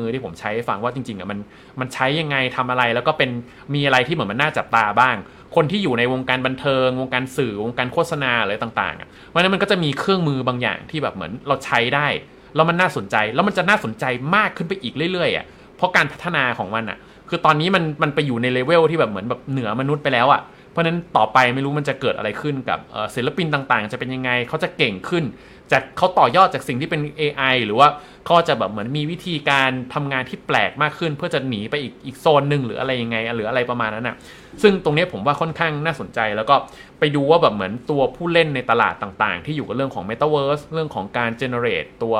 [0.00, 1.38] มือที่ผมใช้ฟังว่าจริงๆอะมัน
[1.80, 3.30] มันใช้ยังไงทำอะไร แล้วก็เป็น
[3.74, 5.16] มีอะไรที่เหมือนมันน่าจับตาบ้าง
[5.56, 12.06] คนที่อยู่ในวงการบันเทิง วงการสื่อวงการโฆษณาอะไรต่างๆอะเพราะนั้นมันก็จะมีเครื่องมือบางอย่างที่แบบเหมือนเราใช้ได้
[12.54, 14.04] แล้วมันน่าสนใจแล้วมันจะน่าสนใจ
[14.36, 20.40] มากขึ้นไปอีกเรื่อยๆอะเพราะการพัฒนาของมันอะ คือตอนนี้มันมันไปอยู่ในเลเวลที่แบบเหมือนแบบเหนือมนุษย์ไปแล้วอะ
[20.76, 22.78] ราะนั้นต่อไปไม่รู้มันจะเกิดอะไรขึ้นกับ
[23.14, 25.24] ศิลปินต่างๆ จะเป็นยังไงเขาจะเก่งขึ้น
[25.72, 27.88] จากเขาต่อยอดจากสิ่งที่เป็น AI หรือว่า
[28.24, 34.16] เขาจะแบบเหมือนมีวิธีการทำงานที่แปลกมากขึ้น เพื่อจะหนีไปอีกอีกโซนหนึ่งหรืออะไรยังไงหรืออะไรประมาณนั้นนะ
[34.62, 36.54] ซึ่งตรงนี้ผมว่าค่อนข้างน่าสนใจแล้วก็
[36.98, 42.14] ไปดูว่าแบบเหมือนตัวผู้เล่นในตลาดต่างๆ ที่อยู่กับเรื่องของ Metaverse เรื่องของการ generate ตัว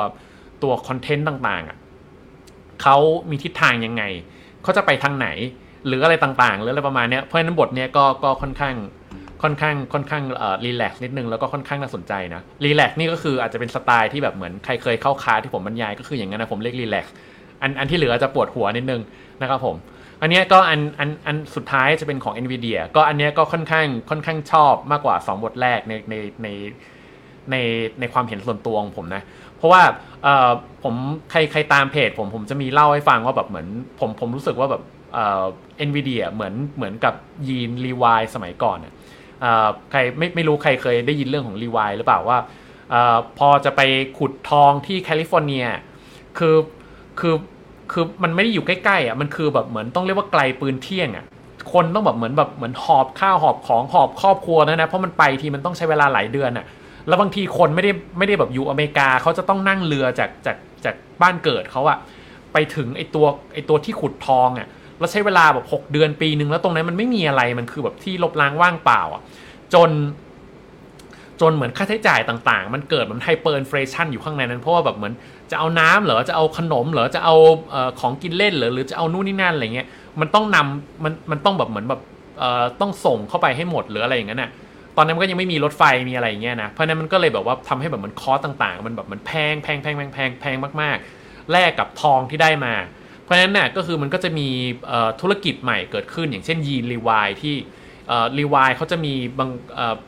[0.63, 1.77] ตัวคอนเทนต์ต่างๆอะ
[2.81, 2.97] เขา
[3.29, 4.03] มีทิศทางยังไง
[4.63, 5.27] เขาจะไปทางไหน
[5.87, 8.75] หรืออะไรต่างๆ หรืออะไรประมาณนี้เพราะฉะนั้นบทเนี้ยก็ก็ค่อนข้าง
[9.43, 17.13] ค่อนข้างค่อนข้างเอ่อรีแลกซ์นิดนึงแล้วก็ค่อนข้างน่าสนใจนะรีแลกซ์นี่ก็คืออาจจะเป็นสไตล์ที่แบบเหมือนใครเคยเข้าคาที่ผมบรรยายก็คืออย่างนั้นนะผมเรียกรีแลกซ์
[17.61, 19.01] อันอันที่เหลือจะปวดหัวนิดนึง
[19.41, 19.75] นะครับผม
[20.21, 26.47] อันนี้ก็อันอันอันสุดท้ายจะเป็นของ NVIDIA ก็อันนี้ก็ค่อนข้างค่อนข้างชอบมากกว่า 2 บทแรกในในใน
[27.51, 27.55] ใน
[27.99, 29.21] ในความเห็นส่วนตัวของผมนะ
[29.57, 29.81] เพราะว่า
[30.23, 30.49] เอ่อ
[30.83, 30.95] ผม
[31.31, 33.67] ใครใครตามเพจผมผมจะมีเล่าให้ฟังว่าแบบเหมือน
[33.99, 34.81] ผมผมรู้สึกว่าแบบ
[35.13, 35.43] เอ่อ
[35.87, 37.13] NVIDIA เหมือนเหมือนกับ
[37.47, 38.93] ยีนรีวายสมัยก่อนนะ
[39.91, 42.37] ใครไม่ไม่รู้ใครเคยได้ยินเรื่องของรีวายหรือเปล่าว่า
[42.93, 42.95] อ
[43.37, 43.81] พอจะไป
[44.17, 45.65] ขุดทองที่แคลิฟอร์เนีย
[46.37, 46.55] คือ
[47.19, 47.35] คือ
[47.91, 51.25] คือมันไม่ได้อยู่ใกล้ๆอะมันคือแบบเหมือนต้องเรียกว่าไกลปืนเที่ยงอะ
[51.73, 56.65] คนต้องแบบเหมือนแบบเหมือนหอบข้าวหอบของหอบครอบครัวนะนะเพราะมันไปทีมันต้องใช้เวลาหลายเดือนอะ
[57.07, 61.97] แล้วบางทีคนไม่ได้ไม่ได้แบบอยู่อเมริกาเขาจะต้องนั่งเรือจากจากจากบ้านเกิดเขาอะ
[62.53, 64.67] ไปถึงไอตัวไอตัวที่ขุดทองอะ
[64.99, 69.21] แล้วใช้เวลาแบบ6เดือนปีหนึ่งแล้วตรงนั้นมันไม่มีอะไรมันคือแบบที่รกร้างว่างเปล่าอะ
[69.73, 69.91] จน
[71.41, 75.13] จนเหมือนค่าใช้จ่ายต่าง ๆ มันเกิดมัน hyperinflation อยู่ข้างในนั้นเพราะว่าแบบเหมือน
[75.51, 77.35] จะเอาน้ำเหรอจะเอาขนมเหรอจะเอา
[77.99, 79.87] ของกินเล่นเหรอหรือจะเอานู่นนี่นั่นอะไรเงี้ย
[80.19, 82.01] มันต้องนำมันมันต้องแบบเหมือนแบบ
[82.81, 84.49] ต้องส่งเข้าไปให้หมดหรืออะไรอย่างนั้นน่ะ
[84.97, 92.73] ตอนนั้นมันก็ยังไม่มีรถไฟมีอะไรอย่างเงี้ยนะ เพราะนั้นมันก็เลยแบบว่าทำให้แบบมันคอสต่างๆ มันแบบมันแพงแพงแพงแพงแพงแพงมากๆ แลกกับทองที่ได้มา
[93.27, 94.47] เพราะฉะนั้นน่ะก็คือมันก็จะมี
[95.21, 97.55] ธุรกิจใหม่เกิดขึ้น อย่างเช่นยีนรีวายที่
[98.39, 99.49] รีวายเขาจะมีบาง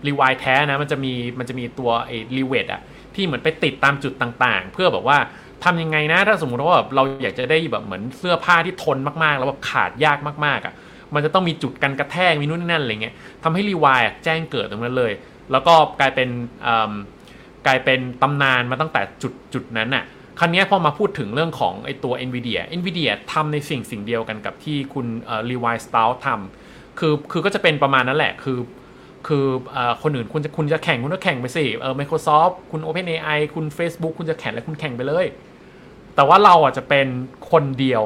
[0.08, 2.82] รีวายแท้นะมันจะมีมันจะมีตัวไอ้รีเวทอะ
[3.16, 5.18] ที่เหมือนไปติดตามจุดต่างๆ เพื่อแบบว่า
[5.64, 10.74] ทำยังไงนะถ้าสมมติว่าเราอยากจะได้แบบเหมือนเสื้อผ้าที่ทนมากๆ แล้วแบบขาดยากมากๆอะ
[11.14, 15.12] มันจะต้องมีจุดกันกระแทกมีนู่นนี่นั่นอะไรเงี้ยทำให้รีวายแจ้งเกิดตรงนั้นเลย
[15.52, 16.30] แล้วก็กลายเป็น
[17.68, 20.04] กลายเป็นตำนานมาตั้งแต่จุดจุดนั้นน่ะ
[20.40, 25.08] ครั้นี้พอมาพูดถึงเรื่องของไอตัว NVIDIA NVIDIA ทำในสิ่งสิ่งเดียวกันกับที่คุณ
[25.50, 28.60] รีวายสตาร์ทำคือคือก็จะเป็นประมาณนั้นแหละคือ
[29.28, 29.46] คือ
[30.04, 35.26] คนอื่นคุณจะคุณจะแข่งคุณก็แข่งไปสิเออ Microsoft คุณ OpenAI คุณ Facebook คุณจะแข่งแล้วคุณแข่งไปเลย
[36.16, 37.08] แต่ว่าเราอะจะเป็น
[37.52, 38.04] คนเดียว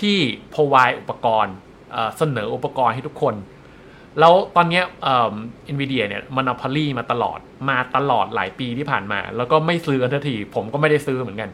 [0.00, 0.18] ที่
[0.54, 1.54] provide อุปกรณ์
[2.16, 3.34] เสนออุปกรณ์ให้ทุกคน
[4.20, 11.50] แล้วตอนนี้เอ็นวีเดียเนี่ยมันอาพลีมาตลอดมาตลอดหลายปีที่ผ่านมา แล้วก็ไม่ซื้อกันทันทีผมก็ไม่ได้ซื้อเหมือนกัน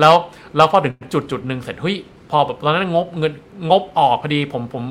[0.00, 0.14] แล้ว
[0.56, 1.96] แล้วพอถึงจุดจุดหนึ่งเสร็จเฮ้ย
[2.30, 3.32] พอแบบตอนนั้นงบเงิน
[3.70, 4.84] งบออกพอดีผมผม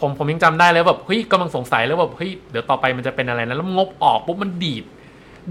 [0.00, 4.84] ผมผมยังจำได้เลยแบบเฮ้ยกำลังสงสัยแล้วแบบเฮ้ยเดี๋ยวต่อไปมันจะเป็นอะไรนะแล้วงบออกปุ๊บมันดีด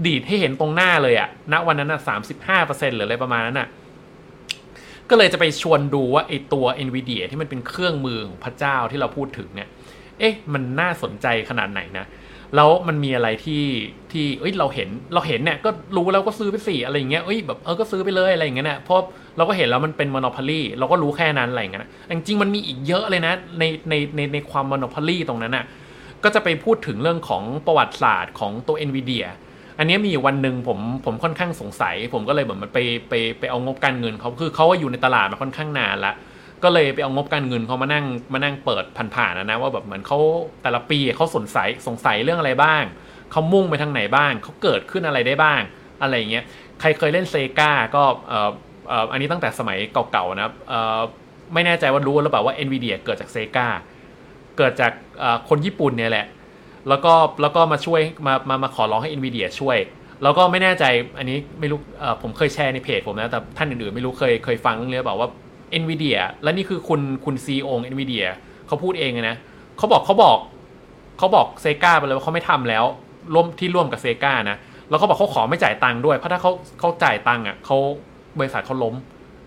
[0.06, 3.68] ดีดให้เห็นตรงหน้าเลยอะณวันนั้นอะสามสิบห้าเปอร์เซ็นต์หรืออะไรประมาณนั้นอะ
[5.10, 9.68] ก็เลยจะไปชวนดูว่าไอตัว NVIDIA ที่มันเป็นเครื่องมือของพระเจ้าที่เราพูดถึงเนี่ย
[10.18, 12.06] เอ๊ะ มันน่าสนใจขนาดไหนนะ
[12.56, 13.64] แล้วมันมีอะไรที่
[14.12, 18.98] ที่เอ้ยเราเห็นเราเห็นเนี่ยก็รู้แล้วก็ซื้อไปสี่อะไรอย่างเงี้ยเอ้ยแบบเออก็ซื้อไปเลยอะไรอย่างเงี้ยเนี่ยเพราะ
[19.36, 25.64] เราก็เห็นแล้วมันเป็นมอนอพอลีเราก็รู้แค่นั้นอะไรอย่างเงี้ยจริงมันมีอีกเยอะเลยนะในในในในความมอนอพอลีตรงนั้นน่ะ
[26.24, 29.26] ก็จะไปพูดถึงเรื่องของประวัติศาสตร์ของตัว NVIDIA
[29.78, 36.14] อันนี้มีวันหนึ่งผมผมค่อนข้างสงสัย ผมก็เลยเหมือนมันไปไปไปเอางบการเงินเขาคือเขาอยู่ในตลาดมาค่อนข้างนานแล้ว
[36.64, 40.18] ก็เลยไปเอางบการเงินเขามานั่งมานั่งเปิดผ่านๆนะนะว่าแบบเหมือนเขา
[40.62, 42.82] แต่ละปีเขาสงสัยสงสัยเรื่องอะไรบ้าง
[43.30, 45.60] เขามุ่งไปทางไหนบ้างเขาเกิดขึ้นอะไรได้บ้าง
[46.02, 46.44] อะไรเงี้ย
[46.80, 48.50] ใครเคยเล่นเซกาก็เอ่อ
[48.88, 51.00] เอ่ออันนี้ตั้งแต่สมัยเก่าๆนะเอ่อ
[51.54, 53.66] ไม่แน่ใจว่ารู้หรือเปล่าว่า NVIDIA เกิดจากเซกา
[54.58, 54.92] เกิดจาก
[55.48, 56.26] คนญี่ปุ่นเนี่ยแหละ
[56.88, 59.78] แล้วก็แล้วก็มาช่วยมามามาขอร้องให้ NVIDIA ช่วย
[60.22, 60.84] แล้วก็ไม่แน่ใจ
[61.18, 61.78] อันนี้ไม่รู้
[62.22, 65.28] ผมเคยแชร์ในเพจผมนะ แต่ท่านอื่นๆ ไม่รู้เคยเคยฟังเรื่องบอกว่า
[65.80, 68.24] NVIDIA และนี่คือคุณคุณซีอง NVIDIA
[68.66, 69.36] เขาพูดเองนะ
[69.78, 70.38] เขาบอกเขาบอก
[71.18, 72.84] เขาบอกเซกาไปเลยว่าเขาไม่ทำแล้ว
[73.34, 74.56] ร่วมที่ร่วมกับเซกานะ
[74.88, 77.76] แล้วเขาบอกเขาขอไม่จ่ายตังค์ด้วย เพราะถ้าเขาเขาจ่ายตังค์อะเขา
[78.38, 78.94] บริษัทเขาล้ม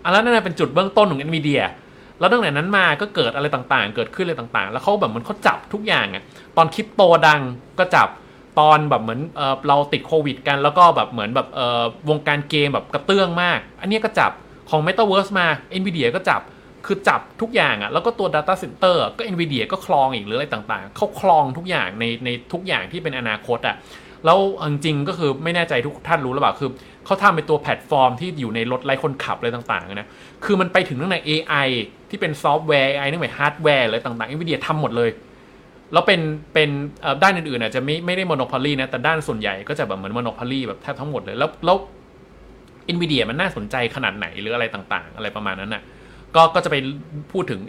[0.04, 1.62] อันนั้นเป็นจุดเบื้องต้นของ NVIDIA
[2.20, 6.24] แล้วตั้งแต่นั้นมาก็เกิดอะไรต่างๆ เกิดขึ้นอะไรต่างๆ แล้วเขาแบบเหมือนเขาจับทุกอย่างอะ
[6.58, 7.42] ตอนคริปโตดัง
[7.80, 8.08] ก็จับ
[8.60, 14.32] ตอนแบบเหมือนเออเราติดโควิด กัน แล้วก็แบบเหมือนแบบเออวงการเกมแบบกระเตื้องมาก อันนี้ก็จับ
[14.70, 15.48] ของ Metaverse มา
[15.80, 16.42] NVIDIA ก็จับ
[16.86, 23.76] คือจับทุกอย่างอะแล้วก็ตัว Data Center ก็ NVIDIA ก็คลองอีกหรืออะไรต่างๆ เขาคลองทุกอย่างในในทุกอย่างที่เป็นอนาคตอะ
[24.26, 24.40] แล้ว
[24.72, 26.70] จริงๆก็คือไม่แน่ใจทุกท่านรู้หรือเปล่าคือ
[27.06, 30.08] เขาทำเป็นตัวแพลตฟอร์มที่อยู่ในรถไร้คนขับอะไรต่างๆนะ
[30.46, 31.68] คือมันไปถึงตั้งแต่ AI
[32.10, 35.10] ที่เป็นซอฟต์แวร์ AI ตั้งแต่ฮาร์ดแวร์อะไรต่างๆ NVIDIA ทำหมดเลย
[35.94, 36.22] แล้วเป็น
[36.54, 36.70] เป็น
[37.24, 41.78] ด้านอื่นๆอาจจะไม่ไม่ได้ monopoly นะแต่ด้านส่วนใหญ่ก็จะแบบเหมือน monopoly แบบแทบทั้งหมดเลยแล้วแล้ว
[42.94, 45.84] NVIDIA มันน่าสนใจขนาดไหนหรืออะไรต่างๆ อะไรประมาณนั้นน่ะ
[46.36, 46.76] ก็ก็จะไป
[47.32, 47.60] พูดถึง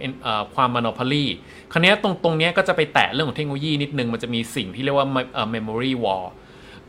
[0.54, 1.24] ความ monopoly
[1.72, 5.06] คราวนี้ตรงตรงนี้ก็จะไปแตะเรื่องของเทคโนโลยีนิดนึง มันจะมีสิ่งที่เรียกว่า
[5.54, 6.26] memory wall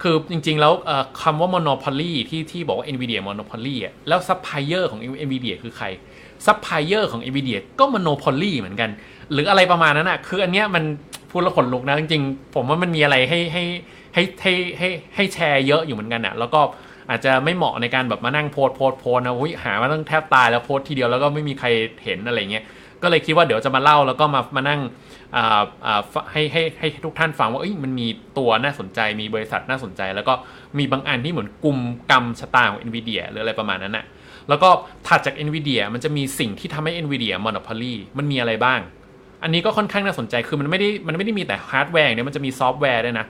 [0.02, 0.74] คือจริงๆ แล้ว
[1.22, 5.86] คำว่า monopoly ที่ที่บอกว่า NVIDIA monopoly อะแล้ว supplier ของ NVIDIA คือใคร
[6.46, 8.90] supplier ของ NVIDIA ก็ monopoly เหมือนกัน
[9.32, 10.84] หรืออะไรประมาณนั้นอะคืออันเนี้ยมัน
[11.32, 13.64] พูดแล้วขนลุกนะ จริงๆ ผมว่ามันมีอะไรให้ให้
[14.14, 16.62] ให้ให้ให้ให้แชร์เยอะอยู่เหมือนกันอะแล้วก็
[17.10, 21.68] อาจจะไม่เหมาะในการแบบมานั่งโพสโพสโพสนะอุ้ยหามาตั้งแทบตายแล้วโพสทีเดียวแล้วก็ไม่มีใคร
[22.04, 22.64] เห็นอะไรเงี้ย
[23.04, 24.82] ก็เลยคิดว่าเดี๋ยวจะมาเล่าแล้วก็มามานั่ง
[26.32, 28.08] ให้ให้ให้ทุกท่านฟังว่ามันมี
[28.38, 30.34] ตัวน่าสนใจมีบริษัทน่าสนใจ แล้วก็
[30.78, 31.80] มีบางอันที่เหมือนกลุ่ม
[32.12, 34.06] กรรมชะตาของ NVIDIA หรืออะไรประมาณนั้นนะ
[34.50, 34.70] แล้วก็
[35.08, 38.80] ถัดจาก NVIDIA มันจะมีสิ่งที่ทำให้ NVIDIA monopoly มันมีอะไรบ้าง
[39.44, 43.26] อันนี้ก็ค่อนข้างน่าสนใจคือมันไม่ได้มันไม่ได้มีแต่ฮาร์ดแวร์เนี่ยมันจะมีซอฟต์แวร์ด้วยนะ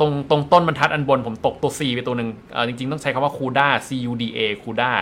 [0.00, 2.28] ตรงตรงต้นบรรทัดอันบนผมตกตัว C ไปตัวหนึ่ง
[2.68, 4.92] จริง ๆ ต้องใช้คำว่า CUDA C U D A CUDA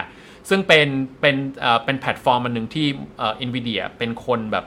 [0.49, 0.87] ซึ่งเป็น
[1.21, 1.37] เป็น
[1.85, 2.87] เป็นแพลตฟอร์มอันหนึ่งที่
[3.19, 4.65] เอ็นวีเดียเป็นคนแบบ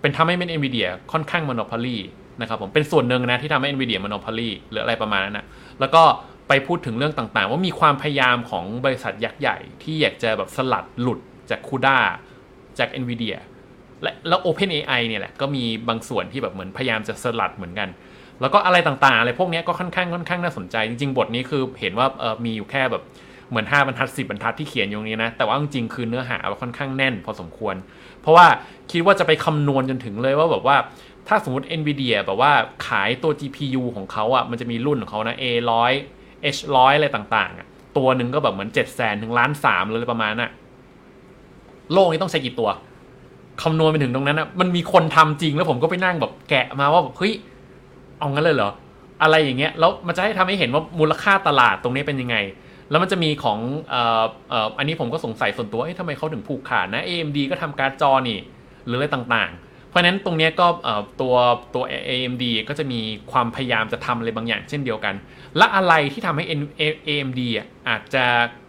[0.00, 1.98] เป็นทำให้เป็น NVIDIA ค่อนข้าง monopoly
[2.40, 5.46] นะครับผมเป็นส่วนหนึ่งนะที่ทำให้ NVIDIA monopoly หรืออะไรประมาณนั้นนะ
[5.80, 6.02] แล้วก็
[6.48, 11.18] ไปพูดถึงเรื่องต่างๆ ว่ามีความพยายามของบริษัทยักษ์ใหญ่ ที่อยากจะแบบสลัดหลุด
[11.50, 11.98] จาก CUDA
[12.78, 13.36] จาก NVIDIA
[14.02, 17.88] และแล้ว OpenAI เนี่ยแหละก็มีบางส่วนที่แบบเหมือนพยายามจะสลัดเหมือนกัน
[18.40, 23.02] แล้วก็อะไรต่างๆอะไรพวกนี้ก็ค่อนข้างค่อนข้างน่าสนใจ จริงๆ บทนี้คือเห็นว่าเออมีอยู่แค่แบบ
[23.50, 27.74] เหมือน5บรรทัด 10 บรรทัดที่เขียนอยู่นี้นะ แต่ว่าจริงๆคือเนื้อหาค่อนข้างแน่นพอสมควร
[28.20, 28.46] เพราะว่า
[28.90, 30.76] คิดว่าจะไปคำนวณจนถึงเลยว่าแบบว่า
[31.28, 32.52] ถ้าสมมติ NVIDIA แบบว่า
[32.88, 35.92] ขายตัว GPU ของเขาอะ่ะมันจะมีรุ่นของเขานะ A100
[36.54, 37.66] H100 อะไรต่างๆอะ่ะ
[37.96, 40.50] ตัวหนึ่งก็แบบเหมือน7 0 0 0 0ถึงล้านสามเลยประมาณน่ะ
[41.92, 42.70] โลกนี้ต้องใช้กี่ตัว
[43.62, 47.32] คำนวณไปถึงตรงนั้นอะมันมีคนทำจริงแล้วผมก็ไปนั่งแบบแกะมาว่าแบบเฮ้ย
[48.18, 48.70] เอางั้นเลยเหรอ
[49.22, 52.36] อะไรอย่างเงี้ยแล้วมันจะให้ทำให้เห็นว่ามูลค่าตลาดตรงนี้เป็นยังไง
[52.90, 53.58] แล้วมันจะมีของ
[53.92, 53.94] อ
[54.78, 58.38] อันนี้ผมก็สงสัยส่วนตัวเอ้ยทำไมเขาถึงผูกขาดนะ AMD ก็ทำการ์ดจอนี่
[58.86, 60.66] หรืออะไรต่างๆ เพราะฉะนั้นตรงนี้ก็
[61.20, 61.34] ตัว
[61.74, 63.00] ตัว AMD ก็จะมี
[63.32, 65.14] ความพยายามจะทำอะไรบางอย่างเช่นเดียวกัน
[65.56, 66.44] และอะไรที่ทำให้
[67.08, 67.40] AMD
[67.88, 68.24] อาจจะ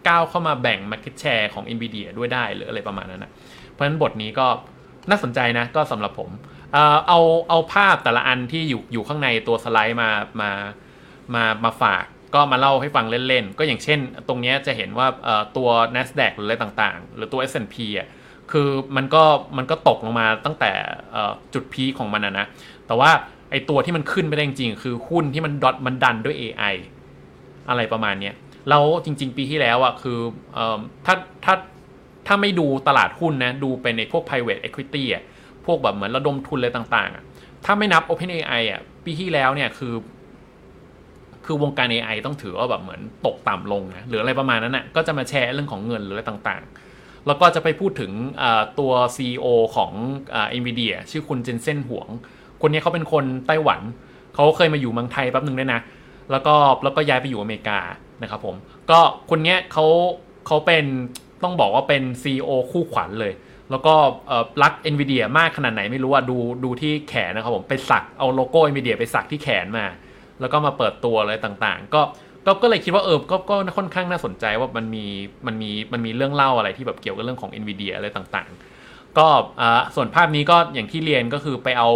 [0.08, 3.32] ก้าวเข้ามาแบ่ง market share ของ NVIDIA ด้วยได้หรืออะไรประมาณนั้นนะ
[3.72, 4.46] เพราะฉะนั้นบทนี้ก็
[5.10, 6.30] น่าสนใจนะก็สำหรับผม
[7.08, 10.50] เอาเอาภาพแต่ละอันที่อยู่อยู่ข้างในตัวสไลด์มามา
[11.34, 12.04] มามาฝาก
[12.34, 13.98] ก็มาเล่าให้ฟังเล่นๆ ก็อย่างเช่น
[14.28, 15.06] ตรงนี้จะเห็นว่า
[15.56, 18.08] ตัว NASDAQ หรืออะไรต่างๆ หรือตัว S&P อะ
[18.52, 19.22] คือมันก็
[19.56, 20.72] มันก็ตกลงมาตั้งแต่
[21.54, 22.46] จุดพีของมันนะนะ
[22.86, 23.10] แต่ว่า
[23.50, 26.74] ไอตัวที่มันขึ้นไปได้จริงๆ คือหุ้นที่มันดอทมันดันด้วย AI
[27.68, 28.32] อะไรประมาณนี้
[28.68, 30.18] แล้วจริง ๆ ปีที่แล้วอะคือ
[31.06, 31.54] ถ้าถ้า
[32.26, 35.22] ถ้าไม่ดูตลาดหุ้นนะ ดูเป็นในพวก private equity อะ
[35.66, 37.24] พวกแบบเหมือนระดมทุนอะไรต่างๆอะ
[37.64, 39.94] ถ้าไม่นับ OpenAI อะปีที่แล้วเนี่ยคือ
[41.44, 48.12] คือวงการ AI ต้องถือว่าแบบเหมือนตกต่ำลงนะหรืออะไรประมาณนั้นนะ่ะก็จะมาแชร์เรื่องของเงินหรืออะไรต่างๆ แล้วก็จะไปพูดถึง
[48.78, 49.46] ตัว CEO
[49.76, 49.92] ของ
[50.34, 52.08] อ NVIDIA ชื่อคุณเจนเซนหวง
[52.62, 53.80] คนนี้เขาเป็นคนไต้หวัน
[54.34, 55.80] เขาเคยมาอยู่เมืองไทยแป๊บหนึ่งด้วยนะ
[56.30, 56.54] แล้วก็
[56.84, 57.80] แล้วก็ย้ายไปอยู่อเมริกา
[58.22, 58.56] นะครับผม
[58.90, 58.98] ก็
[59.30, 59.86] คนนี้เขา
[60.46, 60.84] เขาเป็น
[61.42, 63.32] ต้องบอกว่าเป็น CEO คู่ขวัญเลย
[63.70, 63.94] แล้วก็
[64.62, 69.86] รัก NVIDIA มากขนาดไหนไม่รู้อะดูดูที่แขนนะครับผมไปสักเอาโลโก้ NVIDIA ไปสักที่แขนมา
[70.40, 72.02] แล้วก็มาเปิดตัวอะไรต่างๆ ก็
[72.46, 75.04] ก็ก็เลยคิดว่าเออก็ก็ค่อนข้างน่าสนใจว่ามันมี
[75.46, 79.26] มันมีมันมีเรื่องเล่าอะไรที่แบบเกี่ยวกับเรื่องของ NVIDIA อะไรต่างๆ ก็
[79.94, 81.90] ส่วนภาพนี้ก็อย่างที่เรียนก็คือไปเอา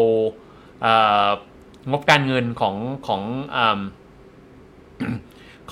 [1.90, 2.74] งบการเงินของ
[3.06, 3.22] ของ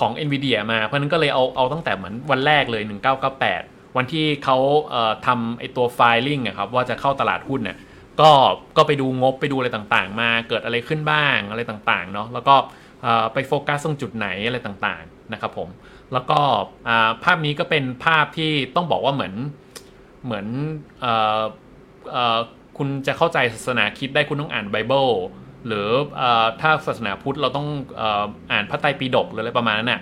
[0.00, 2.82] ของ NVIDIA มา เพราะนั้นก็เลยเอาเอาตั้งแต่เหมือนวันแรกเลย
[3.38, 4.58] 1998 วันที่เขา
[5.26, 7.78] ทำไอตัวไฟลิ่งครับว่าจะเข้าตลาดหุ้นเนี่ย
[8.20, 8.30] ก็
[8.76, 12.54] ก็ไปดูงบไปดูอะไรต่างๆ มาเกิดอะไรขึ้นบ้างอะไรต่างๆเนาะแล้วก็
[13.32, 15.68] ไปโฟกัสตรงจุดไหนอะไรต่างๆนะครับผม
[16.12, 16.38] แล้วก็
[17.24, 19.34] ภาพนี้ก็เป็นภาพที่ต้องบอกว่าเหมือน
[20.24, 20.46] เหมือน
[22.78, 25.06] คุณจะเข้าใจศาสนาคริสต์ได้คุณต้องอ่านไบเบิล
[25.66, 25.88] หรือ
[26.60, 27.68] ถ้าศาสนาพุทธเราต้อง
[28.52, 30.00] อ่านพระไตรปิฎกหรืออะไรประมาณนั้นน่ะ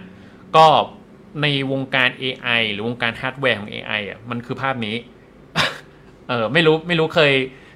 [0.56, 0.66] ก็
[1.42, 4.96] ในวงการ AI หรือวงการฮาร์ดแวร์ของ AI อะมันคือภาพนี้
[6.28, 7.32] เออไม่รู้ไม่รู้เคย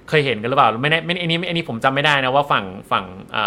[0.08, 3.04] เคยเห็นกันหรือเปล่าไม่แน่ไม่อันนี้อันนี้ผมจำไม่ได้นะว่าฝั่งฝั่ง
[3.36, 3.38] อ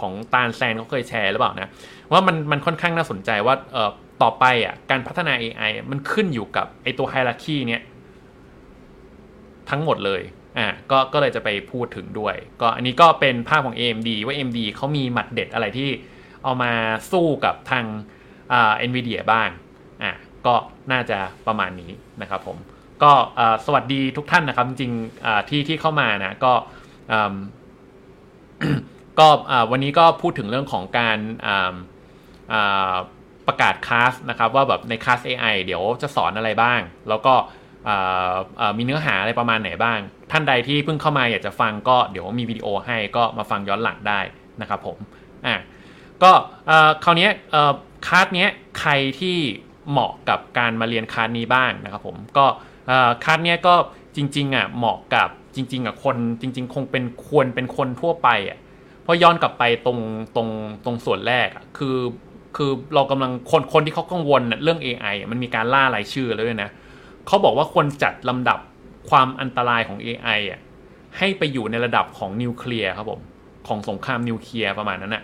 [0.00, 1.68] ของตาลแซนเขาเคยแชร์หรือเปล่านะ
[2.12, 3.90] ว่ามันมันค่อนข้างน่าสนใจว่าเออ
[4.22, 7.82] ต่อไปอะการพัฒนา AI มันขึ้นอยู่กับไอตัว hierarchy เนี้ย
[9.70, 10.22] ทั้งหมดเลย
[10.58, 15.88] อ่าก็ก็เลยจะไปพูดถึงด้วย ก็อันนี้ก็เป็นภาพของ AMD ว่า AMD เขามีหมัดเด็ดอะไรที่
[16.44, 16.72] เอามา
[17.12, 17.84] สู้กับทาง
[18.52, 19.48] อ่า NVIDIA บ้าง
[20.02, 20.12] อ่า
[20.46, 20.54] ก็
[20.92, 21.90] น่าจะประมาณนี้
[22.22, 22.56] นะครับผม
[23.02, 23.12] ก็
[23.66, 26.52] สวัสดีทุกท่านนะครับ จริงๆที่ที่เข้ามานะก็
[29.18, 29.28] ก็
[29.70, 31.18] วันนี้ก็พูดถึงเรื่องของการ
[33.46, 37.34] ประกาศคลาสนะครับว่าแบบในคลาส AI เดี๋ยวจะสอนอะไรบ้าง แล้วก็
[38.76, 39.98] มีเนื้อหาอะไรประมาณไหนบ้าง
[40.30, 44.20] ท่านใดที่เพิ่งเข้ามาอยากจะฟังก็เดี๋ยวมีวิดีโอให้ก็มาฟังย้อนหลังได้
[44.60, 44.96] นะครับผม
[45.46, 45.56] อะ
[46.22, 46.32] ก็
[47.04, 47.28] คราวนี้
[48.06, 48.48] คลาสนี้ย
[48.80, 49.36] ใครที่
[49.90, 52.46] เหมาะกับการมาเรียนคลาสนี้บ้างนะครับผมก็
[53.24, 53.74] คัสเนี้ยก็
[54.16, 58.58] จริงๆอะเหมาะกับจริง ๆอะคนจริง ๆ คงเป็นควรเป็นคนทั่วไปอะ
[59.02, 59.98] เพราะย้อนกลับไปตรง
[60.34, 60.48] ตรง
[60.84, 61.96] ตรงส่วนแรกอะคือ
[62.56, 66.70] คือเรากำลังคนคนที่เขากังวลเรื่อง AI มันมีการล่ารายชื่อแล้วด้วยนะ
[67.26, 68.58] เขาบอกว่าควรจัดลำดับ
[69.10, 70.60] ความอันตรายของ AI อะ
[71.18, 73.20] ให้ไปอยู่ในระดับของนิวเคลียร์ครับผม
[73.68, 75.22] ของสงครามนิวเคลียร์ประมาณนั้นอะ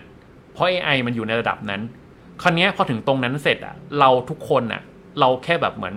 [0.53, 1.81] เพราะ AI มันอยู่ในระดับนั้น
[2.41, 4.81] คราวนี้พอถึงตรงนั้นเสร็จอะเราทุกคนอะ
[5.19, 5.95] เราแค่แบบเหมือน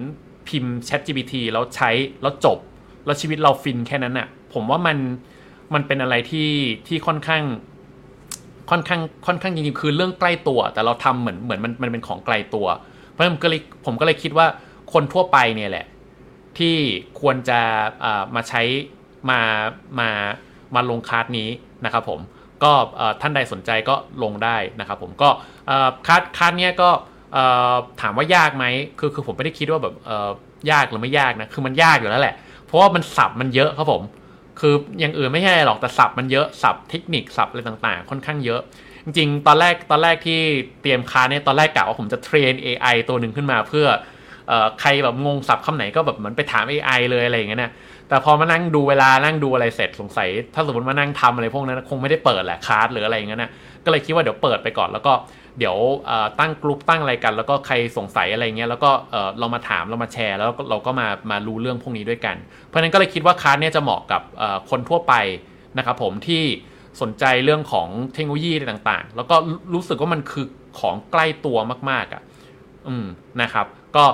[0.49, 1.91] พิมพ์ Chat GPT แล้วใช้
[2.22, 2.59] แล้วจบ
[3.07, 4.97] แล้วชีวิตเราฟินแค่นั้นน่ะผมว่ามัน
[5.74, 6.51] มันเป็นอะไรที่
[6.86, 7.43] ที่ค่อนข้าง
[8.70, 12.66] ค่อนข้างค่อนข้างจริงๆคือเรื่องใกล้ตัว แต่เราทำเหมือนเหมือนมันมันเป็นของไกลตัว
[13.11, 14.47] เพราะฉะนั้นผมก็เลยผมก็เลยคิดว่า
[14.93, 15.86] คนทั่วไปเนี่ยแหละ
[16.59, 16.76] ที่
[17.20, 17.61] ควรจะ
[18.34, 18.62] มาใช้
[19.30, 19.40] มา
[20.01, 20.09] มา
[20.74, 21.48] มาลงคลาสนี้
[21.84, 22.20] นะครับผม
[22.62, 22.72] ก็
[23.20, 25.28] ท่านใดสนใจก็ลงได้นะครับผมก็
[26.07, 26.90] คาร์ดคาร์ดเนี้ยก็
[28.01, 28.64] ถามว่ายากไหม
[28.98, 29.94] คือคือผมไม่ได้คิดว่าแบบ
[30.70, 32.34] ยากหรือไม่ยากนะคือมันยากอยู่แล้วแหละ
[32.66, 34.03] เพราะว่ามันสับมันเยอะครับผม
[34.61, 38.61] คืออย่างอื่นไม่ใช่หรอกแต่สับมันเยอะสับเทคนิคสับอะไรต่างๆ ค่อนข้างเยอะ
[39.05, 40.40] จริงๆ ตอนแรกตอนแรกที่
[40.82, 43.86] เตรียมคาเนี่ยตอนแรกกะว่าผมจะเทรน AI ตัวหนึ่งขึ้นมาเพื่อ
[44.80, 47.72] ใครแบบงงสับคำไหนก็แบบเหมือนไปถาม AI เลยอะไรอย่างเงี้ยนะ
[48.09, 53.51] แต่พอมานั่งดูเวลานั่งดูอะไรเสร็จสงสัย ถ้าสมมติมานั่งทำอะไรพวกนั้นคงไม่ได้เปิดแหละคาร์ดหรืออะไรอย่างเงี้ยนะ
[53.84, 55.12] ก็เลยคิดว่าเดี๋ยวเปิดไปก่อนแล้วก็
[55.59, 55.76] เดี๋ยว
[56.40, 58.90] ตั้งกลุ่มตั้งอะไรกัน แล้วก็ใครสงสัยอะไรเงี้ยแล้วก็
[59.38, 62.36] เรามาถามเรามาแชร์ แล้วเราก็มามารู้เรื่องพวกนี้ด้วยกัน
[62.66, 64.22] เพราะนั้นก็เลยคิดว่าคลาสเนี่ยจะเหมาะกับ
[64.70, 65.14] คนทั่วไป
[65.78, 66.42] นะครับผมที่
[67.01, 69.36] สนใจเรื่องของเทคโนโลยีต่างๆ แล้วก็
[69.74, 70.46] รู้สึกว่ามันคือ
[70.80, 71.59] ของใกล้ตัว
[71.90, 72.22] มากๆอะ
[72.89, 73.07] อืม
[73.43, 73.66] นะครับ
[73.97, 74.05] ก็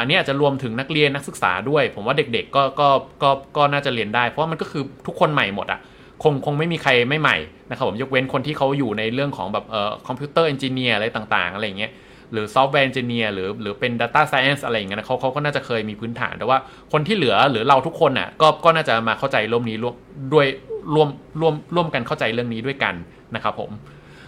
[0.00, 2.88] อันนี้อาจจะรวมถึงนักเรียนนักศึกษาด้วย ผมว่าเด็กๆก็ก็
[3.22, 5.80] ก็ก็น่าจะเรียนได้ เพราะว่ามันก็คือทุกคนใหม่หมดอะ
[6.22, 7.36] คงคงไม่มีใครไม่ใหม่
[7.70, 11.92] นะครับผมยกเว้นคนที่เขาอยู่ในเรื่องของแบบเอ่อ computer engineer อะไรต่างๆ อะไรเงี้ย
[12.32, 16.58] หรือ software engineer หรือหรือเป็น Data Science อะไรอย่างเงี้ยเขาเขาก็น่าจะเคยมีพื้นฐาน แต่ว่า
[16.92, 19.94] คนที่เหลือหรือเราทุกคนน่ะก็ก็น่าจะมาเข้าใจร่วมนี้ร่วม
[20.32, 20.46] ด้วย
[20.94, 21.08] ร่วม
[21.40, 22.94] ร่วมร่วมกันเข้าใจเรื่องนี้ด้วยกัน
[23.34, 23.70] นะครับผม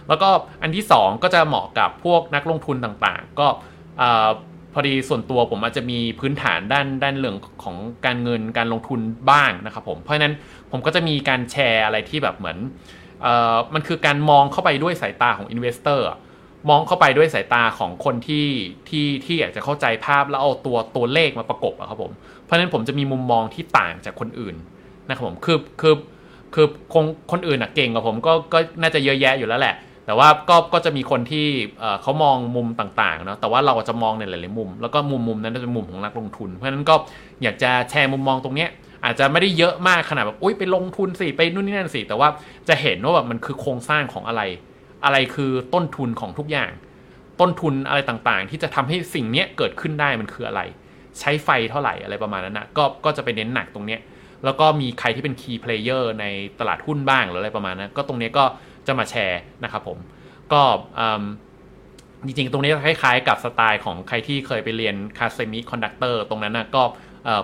[0.07, 0.29] แล้วก็
[0.61, 3.47] อันที่ 2 ก็จะเหมาะกับพวกนักลงทุนต่างๆ ก็
[4.73, 8.99] พอดีส่วนตัวผมอาจจะมีพื้นฐานด้านด้านเรื่องของการเงินการลงทุน
[9.31, 10.33] บ้างนะครับผมเพราะฉะนั้น
[10.71, 12.57] ผมก็จะมีการแชร์อะไรที่แบบเหมือน
[13.25, 13.27] อ
[13.73, 16.05] มันคือการมองเข้าไปด้วยสายตาของ investor
[16.69, 18.47] มองเข้าไปด้วยสายตาของคนที่
[18.89, 22.11] ที่ที่อยากจะเข้าใจภาพแล้วเอาตัวตัวเลขมาประกบอะครับผม
[22.43, 24.55] เพราะฉะนั้นผมจะมีมุมมองที่ต่างจากคนอื่น
[25.09, 25.95] นะครับผมคือคือ
[26.53, 29.75] คือคงคนอื่นอะเก่งกว่าผมก็ก็น่าจะเยอะแยะอยู่แล้วแหละ
[30.09, 31.47] แต่ว่าก็ก็จะมีคนที่
[32.01, 36.95] เขามองมุมต่างๆเนาะแต่ว่าเราจะมองในหลายๆมุม แล้วก็มุมมุมนั้นจะเป็นมุมของนักลงทุน เพราะฉะนั้นก็
[37.43, 38.69] อยากจะแชร์มุมมองตรงเนี้ย
[39.05, 42.29] อาจจะไม่ได้เยอะมากขนาดแบบอุ้ยไปลงทุนสิไปนู่นนี่นั่นสิแต่ว่า
[42.67, 44.41] จะเห็นว่าแบบมันคือโครงสร้างของอะไร
[45.05, 46.71] อะไรคือต้นทุนของทุกอย่าง
[47.39, 50.61] ต้นทุนอะไรต่างๆ ที่จะทำให้สิ่งนี้เกิดขึ้นได้มันคืออะไร
[51.19, 53.97] ใช้ไฟเท่าไหร่อะไรประมาณนั้นนะก็ก็จะไปเน้นหนักตรงนี้
[54.45, 56.25] แล้วก็มีใครที่เป็น key player ใน
[56.59, 58.45] ตลาดหุ้นบ้างหรืออะไรประมาณนั้นก็ตรงนี้ก็
[58.89, 59.97] จะมาแชร์นะครับผม
[60.53, 60.61] ก็
[62.25, 66.83] จริงๆ ตรงนี้คล้ายๆ กับสไตล์ของใครที่เคยไปเรียนคลาส semiconductor ตรงนั้นนะก็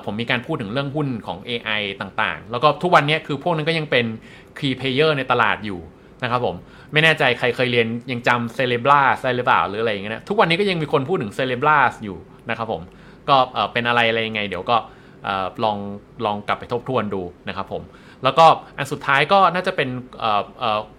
[0.05, 4.05] ผมมีการพูดถึงเรื่องหุ้นของ AI ต่างๆ แล้วก็ทุกวันนี้คือพวกนั้นก็ยังเป็น
[4.57, 5.79] key player ในตลาดอยู่
[6.23, 6.55] นะครับผม
[6.93, 12.17] ไม่แน่ใจใครเคยเรียนยังจำ Cerebras ได้หรือเปล่าหรืออะไรอย่างเงี้ยทุกวันนี้ก็ยังมีคนพูดถึง Cerebras อยู่
[12.49, 12.81] นะครับผม
[13.29, 13.35] ก็
[13.73, 14.77] เป็นอะไรอะไรยังไง เดี๋ยวก็
[15.63, 15.77] ลอง
[16.25, 17.83] ลองกลับไปทบทวนดูนะครับผม
[18.23, 18.45] แล้วก็
[18.77, 19.89] อันสุดท้ายก็น่าจะเป็น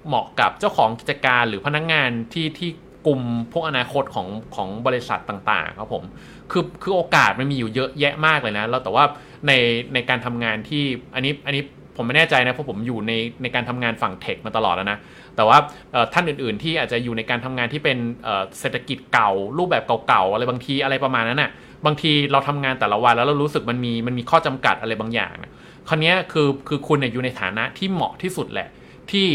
[0.07, 2.71] เหมาะกับเจ้าของกิจการหรือพนักงานที่ที่
[3.07, 3.21] กลุ่ม
[3.53, 6.05] พวกอนาคตของของบริษัทต่างๆครับผม
[6.51, 9.05] คือคือโอกาสมันมีอยู่เยอะแยะมากเลยนะแล้วแต่ว่า
[9.47, 9.53] ใน
[9.95, 11.63] ในการทำงานที่อันนี้อันนี้
[11.97, 13.13] ผมไม่แน่ใจนะเพราะผมอยู่ใน
[13.43, 14.99] ในการทำงานฝั่งเทคมาตลอดแล้วนะ
[15.37, 15.59] แต่ว่า
[16.13, 17.99] ท่านอื่นๆที่อาจจะอยู่ในการทำงานที่เป็น
[18.61, 21.51] เศรษฐกิจเก่า รูปแบบเก่าๆอะไรบางทีอะไรประมาณนั้นน่ะ
[21.87, 25.35] บางทีเราทำงานแต่ละวันแล้วเรารู้สึกมันมีมันมีข้อจำกัดอะไรบางอย่าง
[25.89, 28.69] คราวนี้คือคือคุณเนี่ยอยู่ในฐานะที่เหมาะที่สุดแหละ
[29.11, 29.27] ที่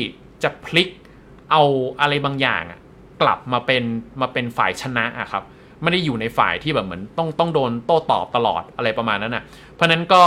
[0.44, 0.90] จะพลิก
[1.52, 1.64] เอา
[2.02, 2.64] อะไรบางอย่าง
[3.22, 3.84] กลับมาเป็น
[4.22, 5.44] มาเป็นฝ่ายชนะอะครับ
[5.82, 9.44] ไม่ได้อยู่ในฝ่ายที่แบบเหมือนต้องต้องโดนโต้ตอบตลอดอะไรประมาณนั้นนะ
[9.76, 10.22] เพราะนั้นก็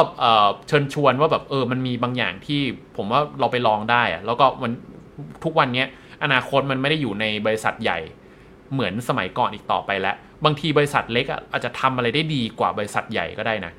[0.68, 2.61] เชิญชวนว่าแบบเออมันมีบางอย่างที่
[2.97, 4.72] ผมว่าเราไปลองได้อะแล้วก็มัน
[5.45, 5.85] ทุกวันนี้
[6.25, 7.99] อนาคตมันไม่ได้อยู่ในบริษัทใหญ่
[8.72, 10.14] เหมือนสมัยก่อนอีกต่อไปแล้ว
[10.45, 13.72] บางทีบริษัทเล็กอาจจะทำอะไรได้ดีกว่าบริษัทใหญ่ก็ได้นะ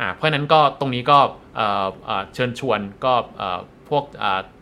[0.00, 1.18] อ่าเพราะนั้นก็ตรงนี้ก็
[2.34, 3.14] เชิญชวนก็
[3.88, 4.04] พวก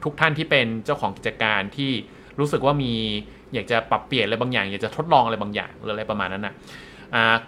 [0.04, 1.92] ทุกท่านที่เป็นเจ้าของกิจการที่
[2.38, 2.92] รู้สึกว่ามี
[3.54, 6.54] อยากจะปรับเปลี่ยนอะไรบางอย่าง อยากจะทดลองอะไรบางอย่างหรืออะไรประมาณนั้นนะ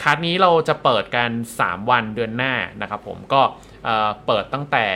[0.02, 1.30] คาร์ดนี้เราจะเปิดกัน
[1.60, 3.40] 3 วันเดือนหน้านะครับผมก็
[4.26, 4.86] เปิดตั้งแต่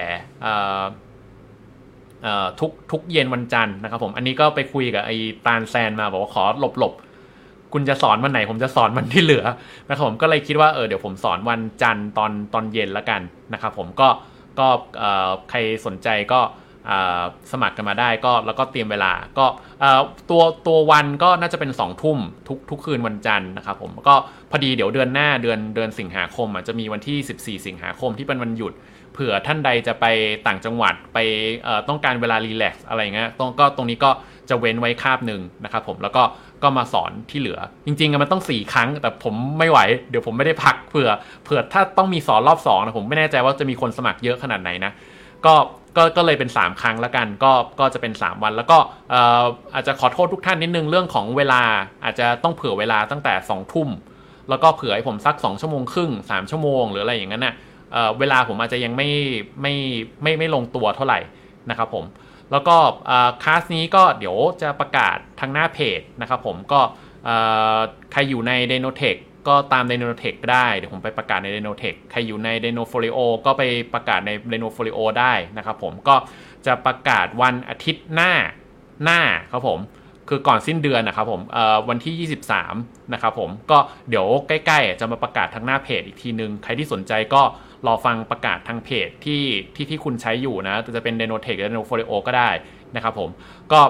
[2.60, 5.16] ทุกทุกเย็นวันจันทร์นะครับผมอันนี้ก็ไปคุยกับไอ้
[5.46, 6.94] ตาลแซนมาบอกว่าขอหลบหลบ
[7.72, 9.44] คุณจะสอนวันไหน ผมจะสอนวันที่เหลือ
[9.88, 13.20] นะครับผมก็เลยคิดว่าเออเดี๋ยวผมสอนวันจันทร์ตอนตอนเย็นละกัน
[13.52, 14.08] นะครับผมก็
[14.58, 14.66] ก็
[15.50, 16.40] ใครสนใจก็
[17.52, 19.46] สมัครกันมาได้ก็แล้วก็เตรียมเวลาก็
[20.30, 22.18] ตัวตัววันก็น่าจะเป็น2องทุ่ม
[22.48, 24.14] ทุกทุกคืนวันจันทร์นะครับผมก็
[24.50, 28.72] พอดีเดี๋ยวเดือนหน้าเดือนเดือนสิงหาคมจะมีวันที่ 14 สิงหาคมที่เป็นวันหยุด
[29.12, 30.06] เผื่อท่านใดจะไป
[30.46, 31.18] ต่างจังหวัดไป
[31.88, 34.10] ต้องการเวลารีแลกซ์อะไรเงี้ยตรงก็ตรงนี้ก็
[34.48, 36.22] จะเว้นไว้คาบหนึ่งนะครับผมแล้วก็
[36.62, 39.78] ก็มาสอนที่เหลือ จริงๆมันต้อง 4 ครั้ง แต่ผมไม่ไหว
[40.10, 41.08] เดี๋ยวผมไม่ได้พักเผื่อ
[41.44, 44.92] เผื่อถ้าต้องมีสอนรอบ2นะผมไม่แน่ใจว่าจะมีคนสมัครเยอะขนาดไหนนะ
[45.46, 45.54] ก็
[45.96, 48.78] ก็ก็เลยเป็น 3 ครั้งแล้วกันก็ก็จะเป็น 3 วันแล้วก็
[49.74, 51.62] อาจจะขอโทษทุกท่านนิดนึงเรื่องของเวลา
[52.04, 53.88] อาจจะต้องเผื่อเวลาตั้งแต่2ทุ่ม
[54.48, 57.54] แล้วก็เผื่อให้ผมสัก 2 ชั่วโมงครึ่ง 3 ชั่วโมงหรืออะไรอย่างนั้นนะ่ะ
[58.18, 59.08] เวลาผมอาจจะยังไม่
[59.62, 59.74] ไม่
[60.22, 61.18] ไม่ไม่ลงตัวเท่าไหร่
[61.70, 62.04] นะครับผม
[62.52, 62.76] แล้วก็
[63.42, 66.80] คลาสนี้ก็เดี๋ยวจะประกาศทางหน้าเพจนะครับผมก็
[68.12, 70.30] ใครอยู่ใน d e n o t e c h ก็ตาม d y n o t e
[70.32, 72.70] c h ได้ เดี๋ยวผมไปประกาศใน d y n o t e c h ใครอยู่ใน d y
[72.76, 73.62] n o f o l i o ก็ไป
[73.94, 76.16] ประกาศใน d y n o f o l i o ได้นะครับผมก็
[76.66, 78.32] จะประกาศวันอาทิตย์หน้า
[79.04, 79.20] หน้า
[79.52, 79.80] ครับผม
[80.28, 81.40] คือก่อนสิ้นเดือนนะครับผม
[81.88, 82.28] วันที่
[82.60, 83.78] 23 นะครับผมก็
[84.08, 87.42] เดี๋ยวใกล้ ๆ จะมาประกาศทางหน้าเพจอีกทีนึง ใครที่สนใจก็
[87.86, 89.42] รอฟังประกาศทางเพจที่
[89.74, 91.94] ที่ที่คุณใช้อยู่นะจะเป็น d y n o t e c h หรือ d y n o f o
[92.00, 92.50] l i o ก็ได้
[92.96, 93.30] นะครับผม
[93.72, 93.80] ก็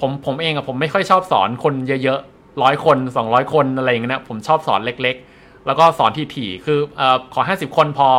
[0.00, 2.20] ผมผมเองอะผมไม่ค่อยชอบสอนคนเยอะ
[2.62, 7.02] ร้อยคน 200 คนอะไรอย่างเงี้ยนะผมชอบสอนเล็กๆ แล้วก็สอนถี่ๆคืออ
[7.34, 8.10] ขอ 50 คนพอ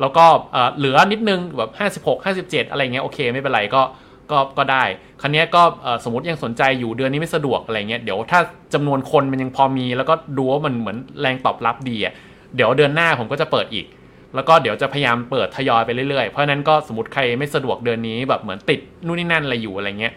[0.00, 0.24] แล้วก็
[0.76, 1.70] เหลือนิดนึงแบบ
[2.06, 3.82] 56 57 อะไรเงี้ยโอเคไม่เป็นไรก็
[4.30, 4.84] ก็ก็ได้
[5.20, 5.62] ครั้นี้ก็
[6.04, 8.40] สมมติยังสนใจอยู่เดือนนี้ไม่สะดวกอะไรเงี้ยเดี๋ยวถ้า
[8.74, 12.14] จำนวนคนมันยังพอมี แล้วก็ดูว่ามันเหมือนแรงตอบรับดีอะ
[12.56, 13.86] เดี๋ยวเดือนหน้าผมก็จะเปิดอีก
[14.34, 20.14] แล้วก็เดี๋ยวจะพยายามเปิดทยอยไปเรื่อยๆ เพราะนั้นก็สมมติใครไม่สะดวกเดือนนี้แบบเหมือนติดนู่นนี่นั่นอะไรอยู่อะไรเงี้ย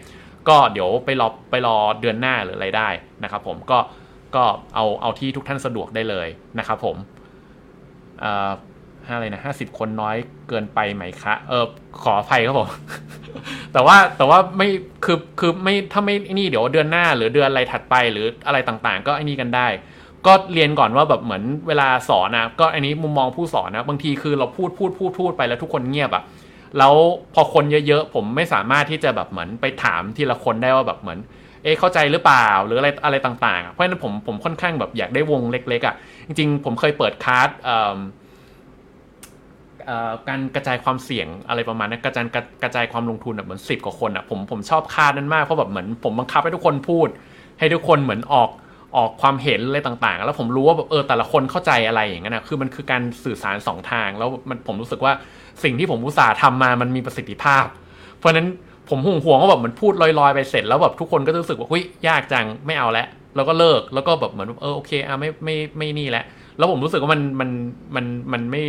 [0.48, 2.88] ก็เดี๋ยวไปรอไปรอเดือนหน้าหรืออะไรได้
[3.22, 3.78] นะครับผมก็
[4.36, 4.44] ก็
[4.74, 6.96] เอาเอาที่ทุกท่านสะดวกได้เลยนะครับผม
[8.20, 8.50] เอ่อ
[9.06, 10.16] ห้าอะไรนะห้าสิบคนน้อย
[10.48, 11.64] เกินไปไหมคะ เออ
[12.02, 12.68] ขออภัยครับผม
[13.72, 14.68] แต่ว่าแต่ว่าไม่
[15.04, 19.66] คือคือไม่ถ้าไม่นี่เดี๋ยวเดือนหน้าหรือเดือนอะไรถัดไปหรืออะไรต่างๆ ก็ไอ้นี่กันได้
[20.26, 26.22] ก็เรียนก่อนว่าแบบเหมือนเวลาสอนนะก็อันนี้มุมมองผู้สอนนะบางทีคือเราพูดพูดพูดพูดไปแล้วทุกคนเงียบอะ
[26.78, 26.94] แล้ว
[27.34, 31.18] พอคนเยอะๆผมไม่สามารถที่จะแบบเหมือนไปถามทีละคนได้ว่าแบบเหมือน
[31.62, 35.94] เอ๊เข้าใจหรือเปล่าหรืออะไรอะไรต่างๆ เพราะฉะนั้นผมผมค่อนข้างแบบอยากได้วงเล็กๆอะ่ะ
[36.26, 37.50] จริงๆ ผมเคยเปิดคาร์ด
[40.28, 42.26] การกระจายความเสี่ยงอะไรประมาณนั้นกระจาย
[42.62, 47.08] กระจายความลงทุนแบบเหมือนสิบกว่าคนอะผมผมชอบคาดนั้นมากเพราะแบบเหมือนผมบังคับให้ทุกคนพูด
[47.58, 48.50] ให้ทุกคนเหมือนออก
[48.96, 55.12] ออกความเห็นอะไรต่างๆ แล้วผมรู้ว่าแบบเออแต่ละคนเข้าใจอะไรอย่างเงี้ยนะคือมันคือการสื่อสารสองทาง แล้วมันผมรู้สึกว่า
[55.62, 57.64] สิ่งที่ผมอุตส่าห์ทำมามันมีประสิทธิภาพ
[58.18, 58.48] เพราะฉะนั้น
[58.88, 66.24] ผมห่วงห่วงว่าแบบมันพูดลอยๆไปเสร็จแล้วแบบทุกคนก็รู้สึกว่าเฮ้ยยากจังไม่เอาล้วแล้วก็เลิกแล้วก็แบบเหมือนเออโอเคอะไม่ไม่ไม่นี่แล้ว
[66.58, 67.50] แล้วผมรู้สึกว่ามันมัน
[67.96, 68.62] มันมันไม่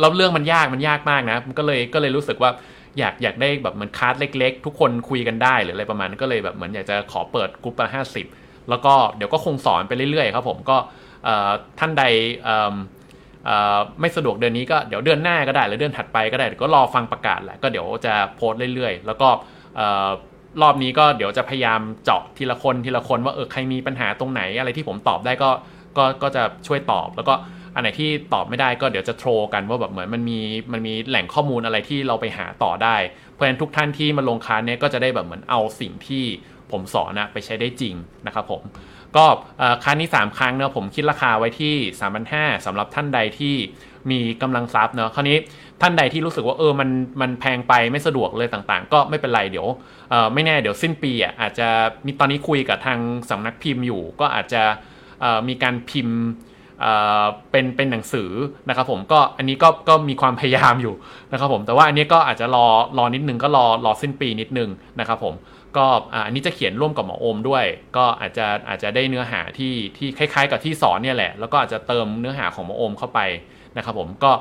[0.00, 2.50] แล้วเรื่องมันยากมันยากมากนะมันก็เลยก็เลยรู้สึกว่า
[2.98, 8.26] อยากอยากได้แบบเหมือนคาร์ดเล็ก ๆ ทุกคนคุยกันได้หรืออะไรประมาณนั้นก็เลยแบบเหมือนอยากจะขอเปิดกลุ่มละห้าสิบ
[8.70, 10.76] แล้วก็เดี๋ยวก็คงสอนไปเรื่อยๆครับผมก็
[11.78, 12.04] ท่านใด
[14.00, 19.28] ไม่สะดวกเดือนนี้ก็เดี๋ยวเดือนหน้าก็ได้หรือเดือนถัดไปก็ได้ก็รอฟังประกาศแหละก็เดี๋ยวจะโพสต์เรื่อยๆ แล้วก็
[20.62, 25.50] รอบนี้ก็เดี๋ยวจะพยายามเจาะทีละคนทีละคนว่าเออใครมีปัญหาตรงไหน อะไรที่ผมตอบได้ก็
[25.96, 27.34] ก็ก็จะช่วยตอบ แล้วก็
[27.74, 30.38] อันไหนที่ตอบไม่ได้ก็เดี๋ยวจะโทรกันว่าแบบเหมือนมันมี
[30.72, 32.96] มันมีแหล่งข้อมูลอะไรที่เราไปหาต่อได้
[33.32, 36.24] เพราะฉะนั้นทุกท่านที่มาลงคาร์เนี้ยก็จะได้แบบเหมือนเอาสิ่งที่
[36.72, 37.94] ผมสอนนะไปใช้ได้จริง
[38.26, 38.62] นะครับผม
[39.16, 39.24] ก็
[39.84, 43.54] ครั้งนี้ 3 ครั้งเนะผมคิดราคาไว้ที่ 3 5 0 0สำหรับท่านใดที่
[44.10, 45.38] มีกำลังทรัพย์เนาะคราวนี้
[45.80, 46.90] ท่านใดที่รู้สึกว่าเออมัน
[47.20, 49.68] มันแพงไปไม่สะดวกเลยต่างๆ ก็ไม่เป็นไรเดี๋ยว
[50.34, 51.68] ไม่แน่เดี๋ยวสิ้นปีอะอาจจะ
[52.06, 52.98] มีตอนนี้คุยกับทาง
[53.30, 54.62] สำนักพิมพ์อยู่ ก็อาจจะ
[55.48, 56.18] มีการพิมพ์
[57.50, 58.30] เป็นเป็นหนังสือ
[58.68, 60.94] นะครับผมก็อันนี้ก็ก็มีความพยายามอยู่
[61.32, 62.66] นะครับผมแต่ว่าอันนี้ก็อาจจะรอ
[62.98, 65.34] รอนิดนึงก็รอรอสิ้นปีนิดนึงนะครับผม
[65.76, 65.86] ก็
[66.26, 67.64] อันนี้จะเขียนร่วมกับหมอโอมด้วย
[67.96, 73.20] ก็อาจจะอาจจะได้เนื้อหาที่ที่คล้ายๆ กับที่สอนเนี่ยแหละ แล้วก็อาจจะเติมเนื้อหาของหมอโอมเข้าไป
[73.76, 74.32] นะครับผมก็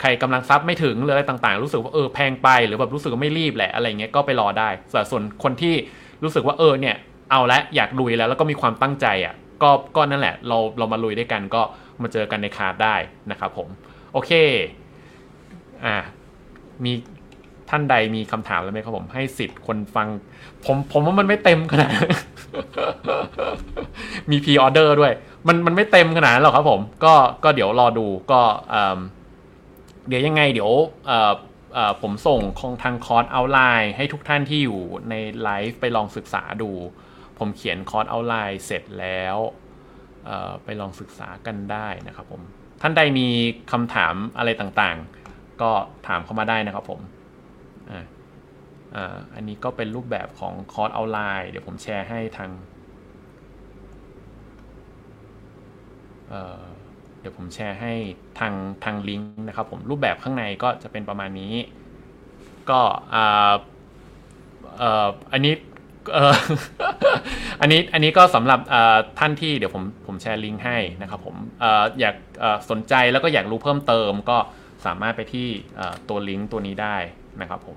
[0.00, 4.68] ใครกำลังทรัพย์ไม่ถึงหรืออะไรต่างๆ รู้สึกว่าเออแพงไปหรือแบบรู้สึกว่าไม่รีบแหละอะไรเงี้ยก็ไปรอได้
[5.10, 5.74] ส่วนคนที่
[6.22, 6.96] รู้สึกว่าเออเนี่ย
[7.30, 11.62] เอาละอยากลุยแล้วแล้วก็มีความตั้งใจอะก็ก็นั่นแหละเราเรามาลุยด้วยกันก็
[12.02, 12.96] มาเจอกันในคาร์ดได้
[13.30, 13.68] นะครับผม
[14.12, 14.30] โอเค
[15.84, 15.96] อ่า
[16.84, 16.92] มี
[17.70, 20.08] ท่านใดมีคำถามอะไรไหมครับผมให้สิทธิ์คนฟัง
[20.66, 21.92] ผมผมว่ามันไม่เต็มขนาด
[24.30, 25.12] มี pre-order ด้วย
[25.48, 28.40] มันมันไม่เต็มขนาดนั้นหรอกครับผม ก็ก็เดี๋ยวรอดูก็
[30.08, 30.72] เดี๋ยวยังไงเดี๋ยว
[32.02, 36.70] ผมส่งของทาง course outline ให้ทุกท่านที่อยู่ในไลฟ์ไปลองศึกษาดู
[37.38, 39.36] ผมเขียน course outline เสร็จแล้ว
[40.64, 42.42] ไปลองศึกษากันได้นะครับผม
[42.82, 43.28] ท่านใดมี
[43.72, 45.70] คำถามอะไรต่างๆ ก็
[46.06, 47.00] ถามเข้ามาได้นะครับผม
[49.34, 52.50] อันนี้ก็เป็นรูปแบบของคอร์สเอาไลน์เดี๋ยวผมแชร์ให้ทาง
[56.28, 57.92] เเดี๋ยวผมแชร์ให้
[58.38, 61.54] ทางทางลิงก์นะครับผมรูปแบบข้างในก็จะเป็นประมาณนี้
[62.70, 62.80] ก็
[65.32, 65.54] อันนี้
[67.60, 68.60] อันนี้อันนี้ก็สำหรับ
[69.18, 71.64] ท่านที่เดี๋ยวผมผมแชร์ลิงก์ให้นะครับผมอ
[72.00, 72.16] อยาก
[72.70, 74.38] สนใจแล้วก็อยากรู้เพิ่มเติมก็
[74.86, 75.48] สามารถไปที่
[76.08, 76.96] ตัวลิงก์ตัวนี้ได้
[77.40, 77.68] นะครับผ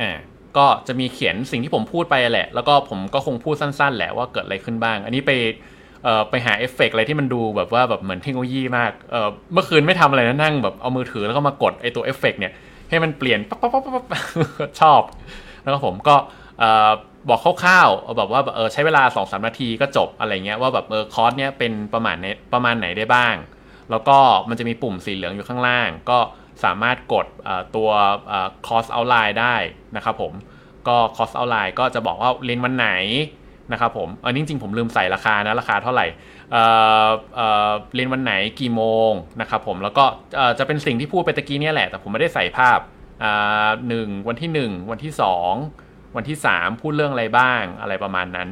[0.00, 0.12] อ่า
[0.56, 5.32] ก็จะมีเขียนสิ่งที่ผมพูดไปแหละ แล้วก็ผมก็คงพูดสั้น ๆ แหละว่าเกิดอะไรขึ้นบ้าง อันนี้ไป
[6.04, 12.52] เอ่อไปหาเอฟเฟกอะไรที่มันดูแบบว่าแบบเหมือนเทคโนโลยีมากเอ่อเมื่อคืนไม่ทำอะไรนะนั่งแบบเอามือถือแล้วก็มากดไอตัวเอฟเฟกเนี่ย
[12.90, 14.04] ให้มันเปลี่ยนปั๊บปั๊บปั๊บปั๊บ
[14.80, 15.02] ชอบ
[15.62, 16.16] แล้วก็ผมก็
[17.28, 23.34] บอกคร่าวๆแบบว่าเออใช้เวลา2 3 นาทีก็จบอะไรเงี้ยว่าแบบเออคอร์สเนี้ยเป็นประมาณไหนประมาณไหนได้บ้าง
[23.90, 24.16] แล้วก็
[24.48, 26.18] มันจะมีปุ่มสีเหลืองอยู่ข้างล่าง ก็
[26.64, 27.26] สามารถกด
[27.76, 27.90] ตัว
[28.66, 29.56] course outline ได้
[29.96, 30.32] นะครับผม
[30.88, 32.88] ก็ course outline ก็จะบอกว่าเรียนวันไหน
[33.72, 36.06] นะครับผมอันนี้จริงผมลืมใส่ราคานะราคาเท่าไหร่
[37.94, 40.04] เรียนวันไหนกี่โมงนะครับผมแล้วก็
[40.58, 42.78] จะเป็นสิ่งที่พูดไปตะกี้เนี่ยแหละ แต่ผมไม่ได้ใส่ภาพ
[43.88, 45.12] หนึ่งวันที่ 1 วันที่
[45.64, 48.48] 2 วันที่ 3 พูดเรื่องอะไรบ้างอะไรประมาณนั้น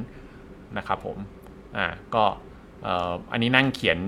[0.78, 1.16] นะครับผม
[1.76, 2.24] อ่าก็
[3.32, 3.98] อันนี้นั่งเขียน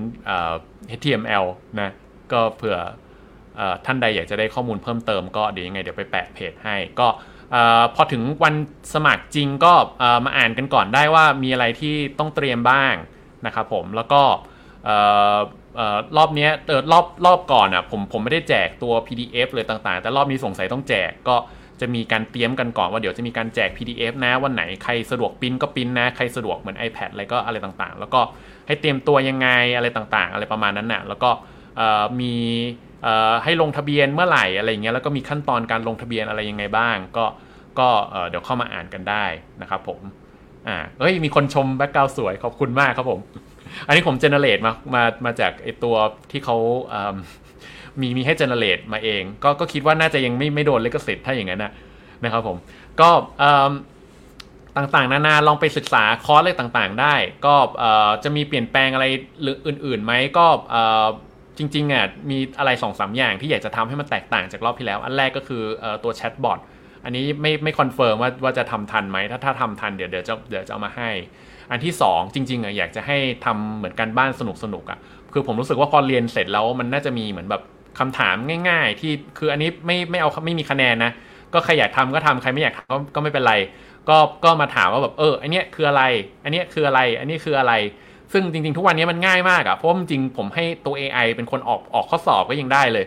[0.98, 1.44] HTML
[1.80, 1.90] นะ
[2.32, 2.78] ก็เผื่อ
[3.84, 7.08] ท่านใดอยากจะได้ข้อมูลเพิ่มเติมก็เดี๋ยวยังไงเดี๋ยวไปแปะเพจให้ก็
[7.94, 8.54] พอถึงวัน
[8.94, 9.72] สมัครจริงก็
[10.24, 12.94] มาอ่านกันก่อนได้ว่ามีอะไรที่ต้องเตรียมบ้าง
[13.46, 14.22] นะครับผมแล้วก็
[16.16, 21.36] รอบนี้เออรอบรอบก่อนอะผมผมไม่ได้แจกตัว PDF เลยต่างๆ แต่รอบนี้สงสัยต้องแจกก็
[21.80, 28.20] จะมีการเตรียมกันก่อนว่าเดี๋ยวจะมีการแจก PDF นะวันไหนใครสะดวกปิ้นก็ปิ้นนะใครสะดวกเหมือน iPad อะไรก็อะไรต่างๆ แล้วก็
[28.66, 31.30] ให้เตรียมตัวยังไงอะไรต่างๆ อะไรประมาณนั้นน่ะแล้วก็
[32.20, 32.34] มี
[33.44, 37.24] ให้ลงทะเบียนเมื่อไหร่อะไรเงี้ยแล้วก็มีขั้นตอนการลงทะเบียนอะไรยังไงบ้าง ก็
[37.78, 37.88] ก็
[38.28, 39.24] เดี๋ยวเข้ามาอ่านกันได้
[39.62, 40.00] นะครับผม
[40.68, 43.20] อ่าเอ้ยมีคนชม background สวยขอบคุณมากครับผม
[43.86, 45.96] อันนี้ผม generate มามามาจากไอตัว
[46.30, 46.56] ที่เขา
[46.90, 51.72] เมีมีให้ generate มาเอง ก็ก็คิดว่าน่าจะยังไม่ไม่โดนลิขสิทธิ์ถ้าอย่างนั้นนะ
[52.24, 52.56] นะครับผม
[53.00, 53.10] ก็
[54.76, 57.14] ต่างๆ นานาลองไปศึกษาคอร์สอะไรต่างๆ ได้
[57.46, 57.54] ก็
[58.24, 59.06] จะมีเปลี่ยนแปลงอะไร
[59.42, 60.46] หรืออื่นๆไหมก็
[61.58, 65.62] จริงๆอะมีอะไรสองสามอย่างที่อยากจะทำให้มันแตกต่างจากรอบที่แล้ว อันแรกก็คือ
[66.04, 66.58] ตัวแชทบอท
[67.04, 71.10] อันนี้ไม่ไม่ confirm ว่าว่าจะทำทันไหมถ้าถ้าทำทันเดี๋ยวเดี๋ยวจะเดี๋ยวจะเอามาให้
[71.70, 74.98] อันที่ 2 จริงๆอะอยากจะให้ทำเหมือนการบ้านสนุกสนุกๆอะ
[75.32, 77.62] คือผมรู้สึกว่าพอเรียนเสร็จแล้วมันน่าจะมีเหมือนแบบ
[77.98, 78.34] คำถาม
[78.68, 81.12] ง่าย ๆ ที่คืออันนี้ไม่ไม่เอาไม่มีคะแนนนะ
[81.52, 83.54] ก็ใครอยากทำก็ทำใครไม่อยากทำก็ก็ไม่เป็นไร
[84.08, 86.02] ก็ก็มาถามว่าแบบเอออันเนี้ยคืออะไร
[86.44, 87.72] อันเนี้ยคืออะไร อันนี้คืออะไร
[88.32, 93.06] ซึ่งจริง ๆ ทุกวันนี้มันง่ายมากอะเพราะจริงผมให้ตัว AI เป็นคนออกออกข้อสอบก็ยังได้เลย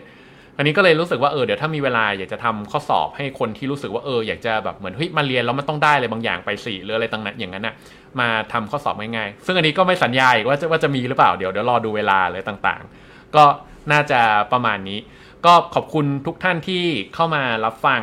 [0.56, 7.74] อันนี้ก็เลยรู้สึกว่าเออเดี๋ยวถ้ามีเวลาอยากจะทำข้อสอบให้คนที่รู้สึกว่าเอออยากจะแบบเหมือนเฮ้ยมาเรียนแล้วมันต้องได้อะไรบางอย่างไปสี่หรืออะไรต่างๆอย่างนั้นนะ
[8.20, 13.44] มาทำข้อสอบง่ายๆซึ่งอันนี้ก็ไม่สัญญาอีกว่าจะว่าจะมีหรือเปล่าเดี๋ยวเดี๋ยวรอดูเวลาเลยต่างๆ ก็
[13.92, 14.20] น่าจะ
[14.52, 14.98] ประมาณนี้
[15.46, 18.02] ก็ขอบคุณทุกท่านที่เข้ามารับฟัง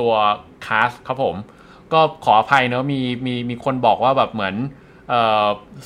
[0.00, 0.12] ตัว
[0.66, 1.36] คาสครับผม
[1.92, 4.54] ก็ขออภัยเนอะมีมีมีคนบอกว่าแบบเหมือน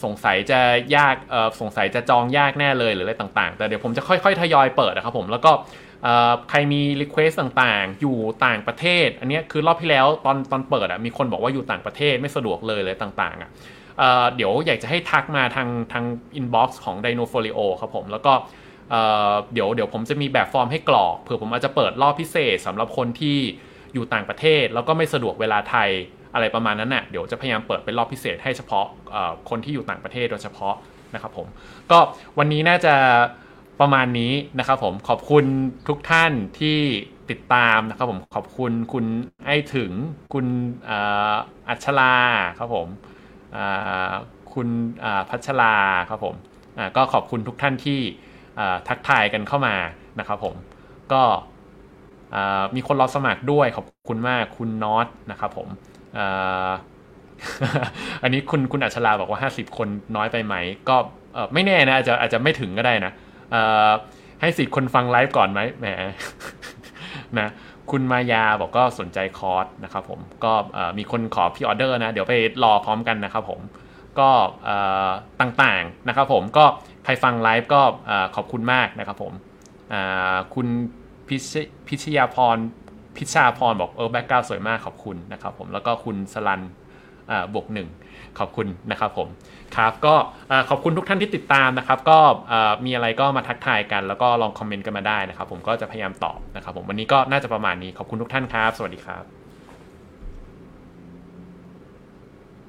[0.04, 0.60] สงสัยจะ
[0.96, 1.16] ยาก
[1.60, 5.52] สงสัยจะจองยากแน่เลยหรืออะไรต่างๆ แต่เดี๋ยวผมจะค่อยๆ ทยอยเปิดนะครับผมแล้วก็
[6.50, 8.16] ใครมี request ต่างๆ อยู่
[8.46, 13.50] ต่างประเทศ อันนี้คือรอบที่แล้วตอนตอนเปิดอะมีคนบอกว่าอยู่ต่างประเทศไม่สะดวกเลยเลยต่างๆอะ
[13.98, 16.04] เอ่อเดี๋ยวอยากจะให้ทักมาทางทาง
[16.36, 18.32] inbox ของ Dino Folio ครับผมแล้วก็
[18.90, 23.38] เดี๋ยวเดี๋ยวผมจะมีแบบฟอร์มให้กรอกเผื่อผมอาจจะเปิดรอบพิเศษสำหรับคนที่
[23.94, 25.90] อยู่ต่างประเทศ แล้วก็ไม่สะดวกเวลาไทย
[26.34, 28.86] อะไรประมาณนั้นน่ะเดี๋ยวจะพยายามเปิดเป็นรอบพิเศษให้เฉพาะ
[29.48, 30.74] คนที่อยู่ต่างประเทศโดยเฉพาะ
[31.14, 31.46] นะครับผม
[31.90, 31.98] ก็
[32.38, 32.94] วันนี้น่าจะ
[33.80, 35.44] ประมาณนี้นะครับผมขอบคุณ
[35.88, 36.78] ทุกท่านที่
[37.30, 39.04] ติดตามนะครับผมขอบคุณคุณ
[39.44, 39.92] ไอถึง
[40.32, 40.46] คุณ
[41.68, 42.14] อัชรา
[42.58, 42.88] ครับผม
[44.54, 44.68] คุณ
[45.30, 45.74] พัชรา
[46.08, 46.34] ครับผม
[46.96, 48.00] ก็ขอบคุณทุกท่านที่
[48.88, 49.74] ทักทายกันเข้ามา
[50.18, 50.54] นะครับผม
[51.12, 51.22] ก็
[52.74, 55.68] มีคนรอสมัครด้วยขอบคุณมากคุณน็อตนะครับผม
[58.22, 60.54] อันนี้คุณคุณอัชราบอกว่า 50 คนน้อยไปไหม
[60.88, 60.96] ก็
[61.54, 63.12] ไม่แน่นะอาจจะอาจจะไม่ถึงก็ได้นะ
[64.40, 65.86] ให้สิทธิ์คนฟังไลฟ์ก่อนไหมแหม
[67.38, 67.48] นะ
[67.90, 70.52] คุณมายาบอกก็สนใจคอร์สนะครับผมก็
[70.98, 72.34] มีคนขอพี่ออเดอร์นะ เดี๋ยวไป
[72.64, 73.60] รอพร้อมกันนะครับผม
[74.20, 74.30] ก็
[75.40, 76.64] ต่างๆนะครับผมก็
[77.04, 77.82] ใครฟังไลฟ์ก็
[78.36, 79.32] ขอบคุณมากนะครับผม
[80.54, 80.66] คุณ
[81.88, 82.56] พิชยาพร
[83.18, 86.60] พิชาพรบอกเออแบ็กกราวสวยมากขอบคุณนะครับผมแล้วก็คุณสลัน
[87.54, 87.88] บวกหนึ่ง
[88.38, 89.28] ขอบคุณนะครับผม
[89.76, 90.14] ครับก็
[90.70, 92.18] ขอบคุณทุกท่านที่ติดตามนะครับ ก็
[92.84, 99.37] มีอะไรก็มาทักทายกัน แล้วก็ลองคอมเมนต์กันมาได้นะครับ ผมก็จะพยายามตอบนะครับผมวันนี้ก็น่าจะประมาณนี้ขอบคุณทุกท่านครับ สวัสดีครับ